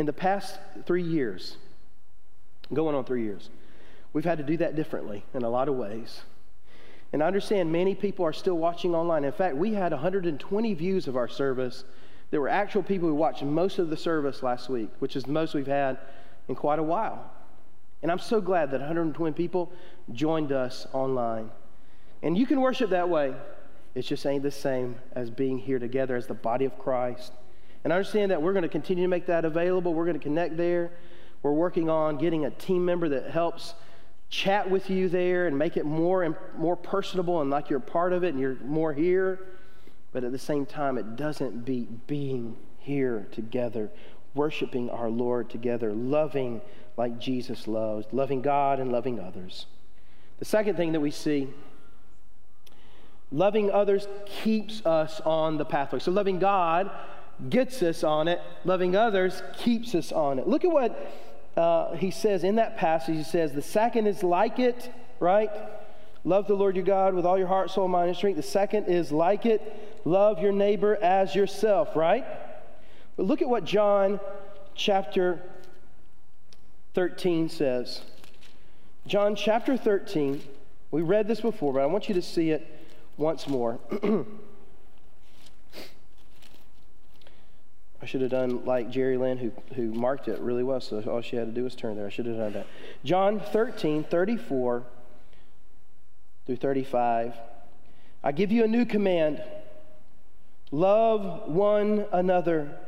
in 0.00 0.06
the 0.06 0.12
past 0.14 0.58
three 0.86 1.02
years, 1.02 1.58
going 2.72 2.96
on 2.96 3.04
three 3.04 3.22
years, 3.22 3.50
we've 4.14 4.24
had 4.24 4.38
to 4.38 4.44
do 4.44 4.56
that 4.56 4.74
differently 4.74 5.22
in 5.34 5.42
a 5.42 5.48
lot 5.50 5.68
of 5.68 5.74
ways. 5.74 6.22
And 7.12 7.22
I 7.22 7.26
understand 7.26 7.70
many 7.70 7.94
people 7.94 8.24
are 8.24 8.32
still 8.32 8.56
watching 8.56 8.94
online. 8.94 9.24
In 9.24 9.32
fact, 9.32 9.56
we 9.56 9.74
had 9.74 9.92
120 9.92 10.72
views 10.72 11.06
of 11.06 11.16
our 11.18 11.28
service. 11.28 11.84
There 12.30 12.40
were 12.40 12.48
actual 12.48 12.82
people 12.82 13.10
who 13.10 13.14
watched 13.14 13.42
most 13.42 13.78
of 13.78 13.90
the 13.90 13.96
service 13.96 14.42
last 14.42 14.70
week, 14.70 14.88
which 15.00 15.16
is 15.16 15.24
the 15.24 15.32
most 15.32 15.52
we've 15.52 15.66
had 15.66 15.98
in 16.48 16.54
quite 16.54 16.78
a 16.78 16.82
while. 16.82 17.30
And 18.02 18.10
I'm 18.10 18.18
so 18.18 18.40
glad 18.40 18.70
that 18.70 18.80
120 18.80 19.34
people 19.34 19.70
joined 20.12 20.50
us 20.50 20.86
online. 20.94 21.50
And 22.22 22.38
you 22.38 22.46
can 22.46 22.62
worship 22.62 22.88
that 22.88 23.10
way. 23.10 23.34
It's 23.94 24.08
just 24.08 24.24
ain't 24.24 24.44
the 24.44 24.50
same 24.50 24.96
as 25.12 25.28
being 25.28 25.58
here 25.58 25.78
together 25.78 26.16
as 26.16 26.26
the 26.26 26.32
body 26.32 26.64
of 26.64 26.78
Christ. 26.78 27.34
And 27.84 27.92
I 27.92 27.96
understand 27.96 28.30
that 28.30 28.42
we're 28.42 28.52
going 28.52 28.62
to 28.62 28.68
continue 28.68 29.04
to 29.04 29.08
make 29.08 29.26
that 29.26 29.44
available. 29.44 29.94
We're 29.94 30.04
going 30.04 30.18
to 30.18 30.22
connect 30.22 30.56
there. 30.56 30.90
We're 31.42 31.52
working 31.52 31.88
on 31.88 32.18
getting 32.18 32.44
a 32.44 32.50
team 32.50 32.84
member 32.84 33.08
that 33.10 33.30
helps 33.30 33.74
chat 34.28 34.70
with 34.70 34.90
you 34.90 35.08
there 35.08 35.46
and 35.46 35.58
make 35.58 35.76
it 35.76 35.84
more 35.84 36.22
and 36.22 36.36
more 36.56 36.76
personable 36.76 37.40
and 37.40 37.50
like 37.50 37.68
you're 37.68 37.80
part 37.80 38.12
of 38.12 38.22
it 38.22 38.28
and 38.28 38.40
you're 38.40 38.56
more 38.64 38.92
here. 38.92 39.40
But 40.12 40.24
at 40.24 40.32
the 40.32 40.38
same 40.38 40.66
time, 40.66 40.98
it 40.98 41.16
doesn't 41.16 41.64
beat 41.64 42.06
being 42.06 42.56
here 42.78 43.26
together, 43.32 43.90
worshiping 44.34 44.90
our 44.90 45.08
Lord 45.08 45.48
together, 45.50 45.92
loving 45.92 46.60
like 46.96 47.18
Jesus 47.18 47.66
loves, 47.66 48.06
loving 48.12 48.42
God 48.42 48.80
and 48.80 48.92
loving 48.92 49.18
others. 49.18 49.66
The 50.38 50.44
second 50.44 50.76
thing 50.76 50.92
that 50.92 51.00
we 51.00 51.10
see 51.10 51.48
loving 53.32 53.70
others 53.70 54.08
keeps 54.26 54.84
us 54.84 55.20
on 55.20 55.56
the 55.56 55.64
pathway. 55.64 56.00
So, 56.00 56.10
loving 56.10 56.38
God 56.38 56.90
gets 57.48 57.82
us 57.82 58.04
on 58.04 58.28
it, 58.28 58.40
loving 58.64 58.96
others 58.96 59.42
keeps 59.56 59.94
us 59.94 60.12
on 60.12 60.38
it. 60.38 60.46
Look 60.46 60.64
at 60.64 60.70
what 60.70 61.12
uh, 61.56 61.94
he 61.94 62.10
says 62.10 62.44
in 62.44 62.56
that 62.56 62.76
passage, 62.76 63.16
he 63.16 63.22
says, 63.22 63.52
the 63.52 63.62
second 63.62 64.06
is 64.06 64.22
like 64.22 64.58
it, 64.58 64.92
right? 65.18 65.50
Love 66.24 66.46
the 66.46 66.54
Lord 66.54 66.76
your 66.76 66.84
God 66.84 67.14
with 67.14 67.24
all 67.24 67.38
your 67.38 67.46
heart, 67.46 67.70
soul, 67.70 67.88
mind, 67.88 68.08
and 68.08 68.16
strength. 68.16 68.36
The 68.36 68.42
second 68.42 68.86
is 68.86 69.10
like 69.10 69.46
it. 69.46 70.00
Love 70.04 70.40
your 70.40 70.52
neighbor 70.52 70.96
as 70.96 71.34
yourself, 71.34 71.96
right? 71.96 72.24
But 73.16 73.26
look 73.26 73.40
at 73.42 73.48
what 73.48 73.64
John 73.64 74.20
chapter 74.74 75.42
13 76.94 77.48
says. 77.48 78.02
John 79.06 79.34
chapter 79.34 79.76
13, 79.76 80.42
we 80.90 81.02
read 81.02 81.26
this 81.26 81.40
before, 81.40 81.72
but 81.72 81.80
I 81.80 81.86
want 81.86 82.08
you 82.08 82.14
to 82.14 82.22
see 82.22 82.50
it 82.50 82.66
once 83.16 83.48
more. 83.48 83.78
I 88.02 88.06
should 88.06 88.22
have 88.22 88.30
done 88.30 88.64
like 88.64 88.90
Jerry 88.90 89.16
Lynn, 89.18 89.38
who, 89.38 89.52
who 89.74 89.92
marked 89.92 90.28
it 90.28 90.40
really 90.40 90.62
well, 90.62 90.80
so 90.80 91.02
all 91.02 91.20
she 91.20 91.36
had 91.36 91.46
to 91.46 91.52
do 91.52 91.64
was 91.64 91.74
turn 91.74 91.96
there. 91.96 92.06
I 92.06 92.10
should 92.10 92.26
have 92.26 92.36
done 92.36 92.52
that. 92.54 92.66
John 93.04 93.40
13, 93.40 94.04
34 94.04 94.82
through 96.46 96.56
35. 96.56 97.34
I 98.22 98.32
give 98.32 98.50
you 98.52 98.64
a 98.64 98.68
new 98.68 98.84
command 98.84 99.42
love 100.70 101.48
one 101.48 102.06
another. 102.12 102.78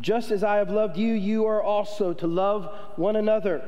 Just 0.00 0.30
as 0.30 0.44
I 0.44 0.56
have 0.56 0.70
loved 0.70 0.96
you, 0.96 1.14
you 1.14 1.46
are 1.46 1.62
also 1.62 2.12
to 2.14 2.26
love 2.26 2.72
one 2.96 3.16
another. 3.16 3.62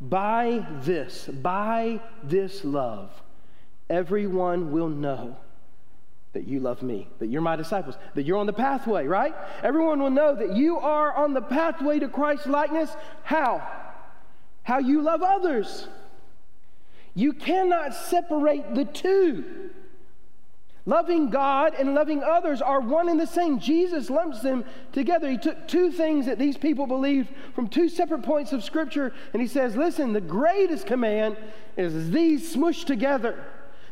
By 0.00 0.66
this, 0.82 1.26
by 1.26 2.00
this 2.22 2.64
love, 2.64 3.10
everyone 3.88 4.70
will 4.70 4.88
know 4.88 5.36
that 6.32 6.46
you 6.46 6.60
love 6.60 6.82
me, 6.82 7.08
that 7.18 7.26
you're 7.26 7.40
my 7.40 7.56
disciples, 7.56 7.96
that 8.14 8.22
you're 8.22 8.38
on 8.38 8.46
the 8.46 8.52
pathway, 8.52 9.06
right? 9.06 9.34
Everyone 9.62 10.00
will 10.00 10.10
know 10.10 10.34
that 10.34 10.54
you 10.54 10.78
are 10.78 11.12
on 11.12 11.34
the 11.34 11.42
pathway 11.42 11.98
to 11.98 12.08
Christ 12.08 12.46
likeness. 12.46 12.90
How? 13.24 13.66
How 14.62 14.78
you 14.78 15.02
love 15.02 15.22
others. 15.22 15.88
You 17.14 17.32
cannot 17.32 17.94
separate 17.94 18.74
the 18.76 18.84
two. 18.84 19.70
Loving 20.86 21.30
God 21.30 21.74
and 21.78 21.94
loving 21.94 22.22
others 22.22 22.62
are 22.62 22.80
one 22.80 23.08
and 23.08 23.20
the 23.20 23.26
same. 23.26 23.58
Jesus 23.58 24.08
lumps 24.08 24.40
them 24.40 24.64
together. 24.92 25.28
He 25.28 25.36
took 25.36 25.68
two 25.68 25.90
things 25.90 26.26
that 26.26 26.38
these 26.38 26.56
people 26.56 26.86
believed 26.86 27.28
from 27.54 27.68
two 27.68 27.88
separate 27.88 28.22
points 28.22 28.52
of 28.52 28.64
Scripture, 28.64 29.12
and 29.32 29.42
he 29.42 29.48
says, 29.48 29.76
Listen, 29.76 30.12
the 30.12 30.20
greatest 30.20 30.86
command 30.86 31.36
is 31.76 32.10
these 32.10 32.54
smushed 32.54 32.86
together 32.86 33.44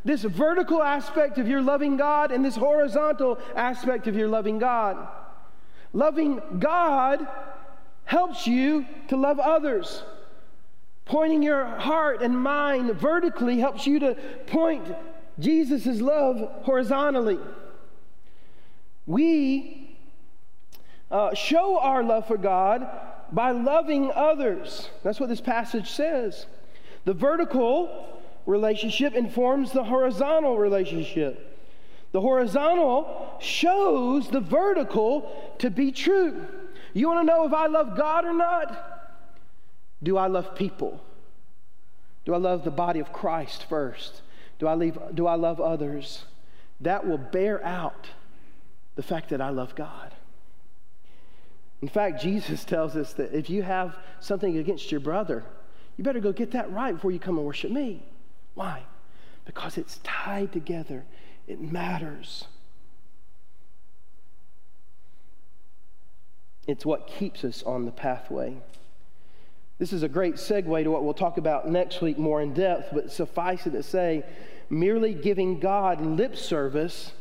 this 0.08 0.22
vertical 0.22 0.82
aspect 0.82 1.36
of 1.36 1.46
your 1.46 1.60
loving 1.60 1.98
God 1.98 2.32
and 2.32 2.42
this 2.42 2.56
horizontal 2.56 3.38
aspect 3.54 4.06
of 4.06 4.16
your 4.16 4.26
loving 4.26 4.58
God. 4.58 5.06
Loving 5.92 6.40
God 6.58 7.28
helps 8.04 8.46
you 8.46 8.86
to 9.08 9.18
love 9.18 9.38
others. 9.38 10.02
Pointing 11.04 11.42
your 11.42 11.66
heart 11.66 12.22
and 12.22 12.40
mind 12.40 12.90
vertically 12.92 13.58
helps 13.58 13.86
you 13.86 13.98
to 13.98 14.14
point 14.46 14.82
Jesus' 15.38 16.00
love 16.00 16.38
horizontally. 16.62 17.38
We 19.04 19.98
uh, 21.10 21.34
show 21.34 21.78
our 21.80 22.02
love 22.02 22.26
for 22.26 22.38
God 22.38 22.88
by 23.30 23.50
loving 23.50 24.10
others. 24.14 24.88
That's 25.02 25.20
what 25.20 25.28
this 25.28 25.42
passage 25.42 25.90
says. 25.90 26.46
The 27.04 27.12
vertical 27.12 28.17
relationship 28.48 29.14
informs 29.14 29.72
the 29.72 29.84
horizontal 29.84 30.56
relationship. 30.56 31.44
The 32.12 32.20
horizontal 32.22 33.36
shows 33.40 34.28
the 34.28 34.40
vertical 34.40 35.54
to 35.58 35.68
be 35.68 35.92
true. 35.92 36.46
You 36.94 37.08
want 37.08 37.20
to 37.20 37.26
know 37.26 37.46
if 37.46 37.52
I 37.52 37.66
love 37.66 37.94
God 37.94 38.24
or 38.24 38.32
not? 38.32 39.20
Do 40.02 40.16
I 40.16 40.28
love 40.28 40.54
people? 40.54 41.04
Do 42.24 42.32
I 42.32 42.38
love 42.38 42.64
the 42.64 42.70
body 42.70 43.00
of 43.00 43.12
Christ 43.12 43.66
first? 43.68 44.22
Do 44.58 44.66
I, 44.66 44.74
leave, 44.74 44.98
do 45.14 45.26
I 45.26 45.34
love 45.34 45.60
others? 45.60 46.24
That 46.80 47.06
will 47.06 47.18
bear 47.18 47.62
out 47.64 48.08
the 48.94 49.02
fact 49.02 49.28
that 49.28 49.42
I 49.42 49.50
love 49.50 49.74
God. 49.74 50.14
In 51.82 51.88
fact, 51.88 52.22
Jesus 52.22 52.64
tells 52.64 52.96
us 52.96 53.12
that 53.12 53.36
if 53.36 53.50
you 53.50 53.62
have 53.62 53.96
something 54.20 54.56
against 54.56 54.90
your 54.90 55.00
brother, 55.00 55.44
you 55.98 56.04
better 56.04 56.20
go 56.20 56.32
get 56.32 56.52
that 56.52 56.72
right 56.72 56.94
before 56.94 57.10
you 57.10 57.18
come 57.18 57.36
and 57.36 57.46
worship 57.46 57.70
me. 57.70 58.02
Why? 58.54 58.82
Because 59.44 59.78
it's 59.78 60.00
tied 60.02 60.52
together, 60.52 61.04
it 61.46 61.60
matters. 61.60 62.44
It's 66.66 66.84
what 66.84 67.06
keeps 67.06 67.44
us 67.44 67.62
on 67.62 67.86
the 67.86 67.90
pathway. 67.90 68.56
This 69.78 69.92
is 69.92 70.02
a 70.02 70.08
great 70.08 70.34
segue 70.34 70.84
to 70.84 70.90
what 70.90 71.04
we'll 71.04 71.14
talk 71.14 71.38
about 71.38 71.68
next 71.68 72.02
week 72.02 72.18
more 72.18 72.42
in 72.42 72.52
depth, 72.52 72.90
but 72.92 73.10
suffice 73.10 73.66
it 73.66 73.70
to 73.70 73.82
say, 73.82 74.24
merely 74.68 75.14
giving 75.14 75.60
God 75.60 76.00
lip 76.00 76.36
service 76.36 77.12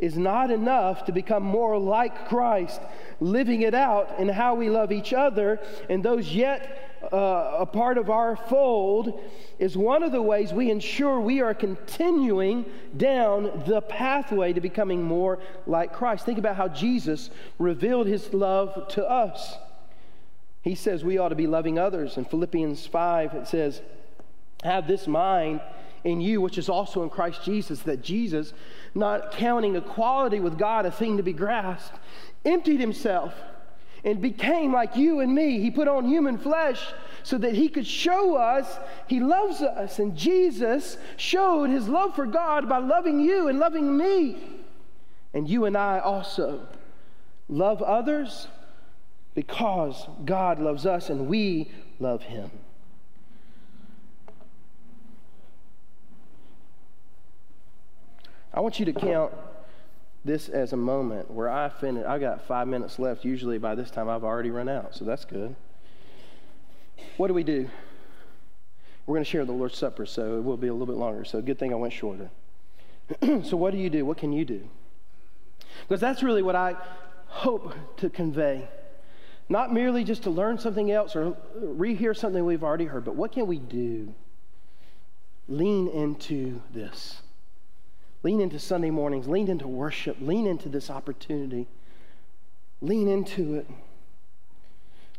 is 0.00 0.18
not 0.18 0.50
enough 0.50 1.04
to 1.04 1.12
become 1.12 1.42
more 1.42 1.78
like 1.78 2.26
Christ, 2.28 2.80
living 3.20 3.62
it 3.62 3.74
out 3.74 4.18
in 4.18 4.28
how 4.28 4.54
we 4.56 4.68
love 4.68 4.90
each 4.90 5.12
other 5.12 5.60
and 5.88 6.02
those 6.02 6.34
yet 6.34 6.90
uh, 7.12 7.56
a 7.58 7.66
part 7.66 7.96
of 7.96 8.10
our 8.10 8.36
fold 8.36 9.20
is 9.58 9.76
one 9.76 10.02
of 10.02 10.12
the 10.12 10.20
ways 10.20 10.52
we 10.52 10.70
ensure 10.70 11.18
we 11.20 11.40
are 11.40 11.54
continuing 11.54 12.64
down 12.96 13.62
the 13.66 13.80
pathway 13.80 14.52
to 14.52 14.60
becoming 14.60 15.02
more 15.02 15.38
like 15.66 15.92
Christ. 15.92 16.26
Think 16.26 16.38
about 16.38 16.56
how 16.56 16.68
Jesus 16.68 17.30
revealed 17.58 18.06
his 18.06 18.32
love 18.34 18.88
to 18.88 19.08
us. 19.08 19.56
He 20.62 20.74
says 20.74 21.04
we 21.04 21.16
ought 21.16 21.30
to 21.30 21.34
be 21.34 21.46
loving 21.46 21.78
others. 21.78 22.16
In 22.18 22.26
Philippians 22.26 22.86
5, 22.86 23.34
it 23.34 23.48
says, 23.48 23.80
Have 24.62 24.86
this 24.86 25.06
mind 25.06 25.62
in 26.04 26.20
you, 26.20 26.40
which 26.40 26.58
is 26.58 26.68
also 26.68 27.02
in 27.02 27.10
Christ 27.10 27.42
Jesus, 27.44 27.80
that 27.82 28.02
Jesus, 28.02 28.52
not 28.94 29.32
counting 29.32 29.76
equality 29.76 30.40
with 30.40 30.58
God 30.58 30.86
a 30.86 30.90
thing 30.90 31.16
to 31.16 31.22
be 31.22 31.32
grasped, 31.32 31.98
emptied 32.44 32.80
himself 32.80 33.34
and 34.04 34.20
became 34.20 34.72
like 34.72 34.96
you 34.96 35.20
and 35.20 35.34
me. 35.34 35.60
He 35.60 35.70
put 35.70 35.88
on 35.88 36.06
human 36.06 36.38
flesh 36.38 36.92
so 37.22 37.36
that 37.38 37.54
he 37.54 37.68
could 37.68 37.86
show 37.86 38.36
us 38.36 38.78
he 39.06 39.20
loves 39.20 39.60
us. 39.60 39.98
And 39.98 40.16
Jesus 40.16 40.96
showed 41.16 41.70
his 41.70 41.88
love 41.88 42.14
for 42.14 42.26
God 42.26 42.68
by 42.68 42.78
loving 42.78 43.20
you 43.20 43.48
and 43.48 43.58
loving 43.58 43.96
me. 43.96 44.36
And 45.34 45.48
you 45.48 45.64
and 45.66 45.76
I 45.76 45.98
also 45.98 46.66
love 47.48 47.82
others 47.82 48.48
because 49.34 50.08
God 50.24 50.60
loves 50.60 50.86
us 50.86 51.10
and 51.10 51.28
we 51.28 51.70
love 51.98 52.22
him. 52.22 52.50
I 58.52 58.60
want 58.60 58.78
you 58.78 58.84
to 58.86 58.92
count 58.92 59.32
this 60.24 60.48
as 60.48 60.72
a 60.72 60.76
moment 60.76 61.30
where 61.30 61.48
I 61.48 61.68
finish. 61.68 62.04
I 62.04 62.18
got 62.18 62.46
five 62.46 62.68
minutes 62.68 62.98
left. 62.98 63.24
Usually 63.24 63.58
by 63.58 63.74
this 63.74 63.90
time 63.90 64.08
I've 64.08 64.24
already 64.24 64.50
run 64.50 64.68
out, 64.68 64.94
so 64.94 65.04
that's 65.04 65.24
good. 65.24 65.54
What 67.16 67.28
do 67.28 67.34
we 67.34 67.44
do? 67.44 67.68
We're 69.06 69.14
going 69.14 69.24
to 69.24 69.30
share 69.30 69.44
the 69.44 69.52
Lord's 69.52 69.76
Supper, 69.76 70.06
so 70.06 70.38
it 70.38 70.44
will 70.44 70.56
be 70.56 70.68
a 70.68 70.72
little 70.72 70.86
bit 70.86 70.96
longer. 70.96 71.24
So 71.24 71.40
good 71.40 71.58
thing 71.58 71.72
I 71.72 71.76
went 71.76 71.92
shorter. 71.92 72.30
so 73.42 73.56
what 73.56 73.72
do 73.72 73.78
you 73.78 73.90
do? 73.90 74.04
What 74.04 74.18
can 74.18 74.32
you 74.32 74.44
do? 74.44 74.68
Because 75.88 76.00
that's 76.00 76.22
really 76.22 76.42
what 76.42 76.54
I 76.54 76.76
hope 77.26 77.74
to 77.98 78.10
convey. 78.10 78.68
Not 79.48 79.72
merely 79.72 80.04
just 80.04 80.24
to 80.24 80.30
learn 80.30 80.58
something 80.58 80.90
else 80.90 81.16
or 81.16 81.36
rehear 81.58 82.16
something 82.16 82.44
we've 82.44 82.62
already 82.62 82.84
heard, 82.84 83.04
but 83.04 83.16
what 83.16 83.32
can 83.32 83.46
we 83.46 83.58
do? 83.58 84.14
Lean 85.48 85.88
into 85.88 86.62
this. 86.72 87.20
Lean 88.22 88.40
into 88.40 88.58
Sunday 88.58 88.90
mornings, 88.90 89.26
lean 89.26 89.48
into 89.48 89.66
worship, 89.66 90.16
lean 90.20 90.46
into 90.46 90.68
this 90.68 90.90
opportunity. 90.90 91.66
Lean 92.82 93.08
into 93.08 93.56
it. 93.56 93.66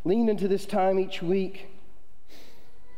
Lean 0.03 0.29
into 0.29 0.47
this 0.47 0.65
time 0.65 0.99
each 0.99 1.21
week. 1.21 1.67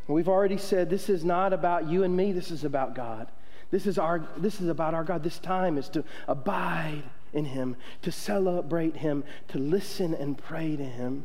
We've 0.06 0.28
already 0.28 0.58
said 0.58 0.90
this 0.90 1.08
is 1.08 1.24
not 1.24 1.52
about 1.52 1.88
you 1.88 2.02
and 2.02 2.16
me, 2.16 2.32
this 2.32 2.50
is 2.50 2.64
about 2.64 2.94
God. 2.94 3.28
This 3.70 3.86
is, 3.86 3.98
our, 3.98 4.26
this 4.36 4.60
is 4.60 4.68
about 4.68 4.94
our 4.94 5.04
God. 5.04 5.22
This 5.22 5.38
time 5.38 5.78
is 5.78 5.88
to 5.90 6.04
abide 6.28 7.02
in 7.32 7.46
Him, 7.46 7.76
to 8.02 8.12
celebrate 8.12 8.96
Him, 8.96 9.24
to 9.48 9.58
listen 9.58 10.14
and 10.14 10.38
pray 10.38 10.76
to 10.76 10.84
Him. 10.84 11.24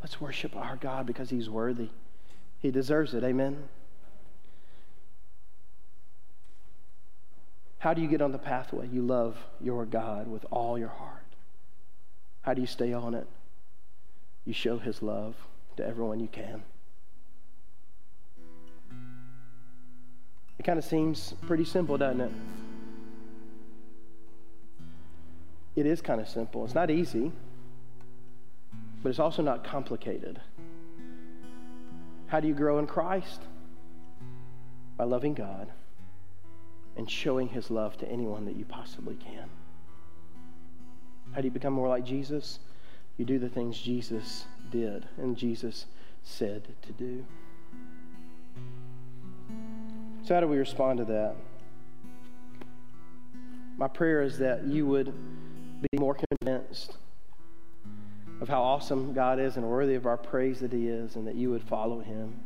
Let's 0.00 0.20
worship 0.20 0.54
our 0.54 0.76
God 0.76 1.06
because 1.06 1.30
He's 1.30 1.48
worthy. 1.48 1.88
He 2.60 2.70
deserves 2.70 3.14
it. 3.14 3.24
Amen. 3.24 3.68
How 7.82 7.92
do 7.94 8.00
you 8.00 8.06
get 8.06 8.22
on 8.22 8.30
the 8.30 8.38
pathway? 8.38 8.86
You 8.92 9.02
love 9.02 9.36
your 9.60 9.84
God 9.84 10.28
with 10.28 10.46
all 10.52 10.78
your 10.78 10.86
heart. 10.86 11.24
How 12.42 12.54
do 12.54 12.60
you 12.60 12.66
stay 12.68 12.92
on 12.92 13.12
it? 13.12 13.26
You 14.44 14.52
show 14.52 14.78
His 14.78 15.02
love 15.02 15.34
to 15.76 15.84
everyone 15.84 16.20
you 16.20 16.28
can. 16.28 16.62
It 20.60 20.62
kind 20.62 20.78
of 20.78 20.84
seems 20.84 21.34
pretty 21.48 21.64
simple, 21.64 21.98
doesn't 21.98 22.20
it? 22.20 22.30
It 25.74 25.84
is 25.84 26.00
kind 26.00 26.20
of 26.20 26.28
simple. 26.28 26.64
It's 26.64 26.76
not 26.76 26.88
easy, 26.88 27.32
but 29.02 29.08
it's 29.08 29.18
also 29.18 29.42
not 29.42 29.64
complicated. 29.64 30.40
How 32.28 32.38
do 32.38 32.46
you 32.46 32.54
grow 32.54 32.78
in 32.78 32.86
Christ? 32.86 33.42
By 34.96 35.02
loving 35.02 35.34
God 35.34 35.68
and 36.96 37.10
showing 37.10 37.48
his 37.48 37.70
love 37.70 37.96
to 37.98 38.08
anyone 38.08 38.44
that 38.44 38.56
you 38.56 38.64
possibly 38.64 39.16
can. 39.16 39.48
How 41.32 41.40
do 41.40 41.46
you 41.46 41.50
become 41.50 41.72
more 41.72 41.88
like 41.88 42.04
Jesus? 42.04 42.58
You 43.16 43.24
do 43.24 43.38
the 43.38 43.48
things 43.48 43.80
Jesus 43.80 44.44
did 44.70 45.06
and 45.16 45.36
Jesus 45.36 45.86
said 46.22 46.68
to 46.82 46.92
do. 46.92 47.24
So, 50.24 50.34
how 50.34 50.40
do 50.40 50.46
we 50.46 50.56
respond 50.56 50.98
to 50.98 51.04
that? 51.06 51.34
My 53.76 53.88
prayer 53.88 54.22
is 54.22 54.38
that 54.38 54.64
you 54.64 54.86
would 54.86 55.12
be 55.80 55.98
more 55.98 56.16
convinced 56.40 56.96
of 58.40 58.48
how 58.48 58.62
awesome 58.62 59.12
God 59.12 59.40
is 59.40 59.56
and 59.56 59.66
worthy 59.66 59.94
of 59.94 60.06
our 60.06 60.16
praise 60.16 60.60
that 60.60 60.72
He 60.72 60.88
is, 60.88 61.16
and 61.16 61.26
that 61.26 61.34
you 61.34 61.50
would 61.50 61.62
follow 61.62 62.00
Him. 62.00 62.38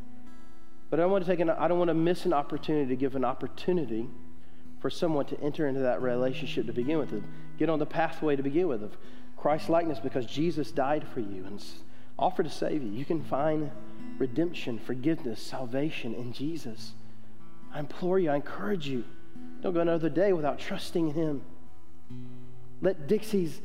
But 0.88 1.00
I 1.00 1.02
don't 1.02 1.12
want 1.12 1.24
to 1.24 1.30
take 1.30 1.40
an, 1.40 1.50
I 1.50 1.68
don't 1.68 1.78
want 1.78 1.88
to 1.88 1.94
miss 1.94 2.24
an 2.24 2.32
opportunity 2.32 2.88
to 2.88 2.96
give 2.96 3.16
an 3.16 3.24
opportunity 3.24 4.09
for 4.87 4.90
someone 4.90 5.27
to 5.27 5.40
enter 5.40 5.66
into 5.66 5.81
that 5.81 6.01
relationship 6.01 6.64
to 6.64 6.72
begin 6.72 6.96
with, 6.96 7.12
get 7.59 7.68
on 7.68 7.81
the 7.81 7.85
pathway 7.85 8.37
to 8.37 8.42
begin 8.44 8.68
with 8.68 8.85
of 8.85 8.96
Christ 9.37 9.68
likeness 9.68 9.99
because 9.99 10.27
Jesus 10.27 10.70
died 10.70 11.05
for 11.12 11.18
you 11.18 11.44
and 11.44 11.61
offered 12.16 12.44
to 12.44 12.53
save 12.53 12.85
you. 12.85 12.92
You 12.92 13.05
can 13.05 13.25
find 13.25 13.72
redemption, 14.16 14.79
forgiveness, 14.79 15.42
salvation 15.42 16.14
in 16.14 16.33
Jesus. 16.33 16.92
I 17.75 17.81
implore 17.81 18.20
you, 18.20 18.31
I 18.31 18.37
encourage 18.37 18.87
you, 18.87 19.03
don't 19.61 19.75
go 19.75 19.81
another 19.81 20.09
day 20.09 20.33
without 20.33 20.61
trusting 20.61 21.09
in 21.09 21.14
Him. 21.16 21.42
Let 22.81 23.09
Dixie's 23.09 23.61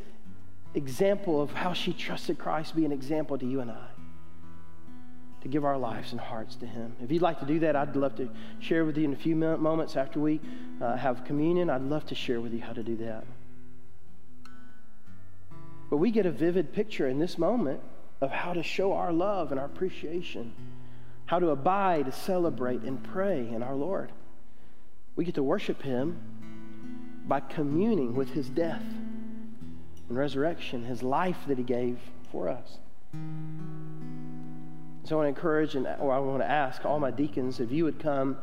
example 0.74 1.40
of 1.40 1.52
how 1.52 1.74
she 1.74 1.94
trusted 1.94 2.40
Christ 2.40 2.76
be 2.76 2.84
an 2.84 2.92
example 2.92 3.38
to 3.38 3.46
you 3.46 3.60
and 3.60 3.70
I 3.70 3.91
to 5.42 5.48
give 5.48 5.66
our 5.66 5.78
lives 5.78 6.12
and 6.12 6.22
hearts 6.22 6.56
to 6.58 6.66
Him. 6.66 6.96
If 7.04 7.12
you'd 7.12 7.22
like 7.22 7.40
to 7.40 7.46
do 7.46 7.60
that, 7.60 7.76
I'd 7.76 7.96
love 7.96 8.16
to 8.18 8.30
share 8.60 8.86
with 8.86 8.98
you 8.98 9.06
in 9.06 9.14
a 9.14 9.18
few 9.18 9.36
moments 9.36 9.96
after 9.96 10.20
we 10.20 10.40
uh, 10.82 10.96
have 10.96 11.26
communion. 11.26 11.70
I'd 11.70 11.82
love 11.82 12.06
to 12.08 12.16
share 12.16 12.40
with 12.40 12.54
you 12.54 12.62
how 12.62 12.74
to 12.74 12.84
do 12.84 12.96
that. 12.98 13.26
But 15.90 15.98
we 15.98 16.12
get 16.12 16.26
a 16.26 16.32
vivid 16.32 16.74
picture 16.74 17.08
in 17.08 17.20
this 17.20 17.38
moment 17.38 17.82
of 18.22 18.32
how 18.32 18.54
to 18.54 18.64
show 18.64 18.94
our 18.94 19.12
love 19.12 19.52
and 19.52 19.60
our 19.60 19.66
appreciation 19.66 20.54
how 21.32 21.40
to 21.40 21.52
abide, 21.52 22.14
celebrate, 22.14 22.82
and 22.82 23.02
pray 23.02 23.48
in 23.48 23.64
our 23.64 23.74
Lord. 23.74 24.12
We 25.16 25.24
get 25.24 25.36
to 25.36 25.44
worship 25.44 25.82
Him 25.82 26.20
by 27.26 27.40
communing 27.40 28.16
with 28.16 28.32
His 28.32 28.50
death 28.50 28.84
and 30.10 30.18
resurrection, 30.18 30.84
His 30.84 31.02
life 31.02 31.38
that 31.48 31.58
He 31.58 31.64
gave 31.64 32.00
for 32.34 32.50
us. 32.50 32.80
So 35.04 35.16
I 35.16 35.24
want 35.24 35.26
to 35.26 35.40
encourage 35.40 35.76
and 35.76 35.88
or 36.00 36.14
I 36.14 36.20
want 36.20 36.42
to 36.42 36.50
ask 36.50 36.86
all 36.86 37.00
my 37.00 37.12
deacons 37.12 37.60
if 37.60 37.72
you 37.72 37.84
would 37.86 38.00
come 38.00 38.38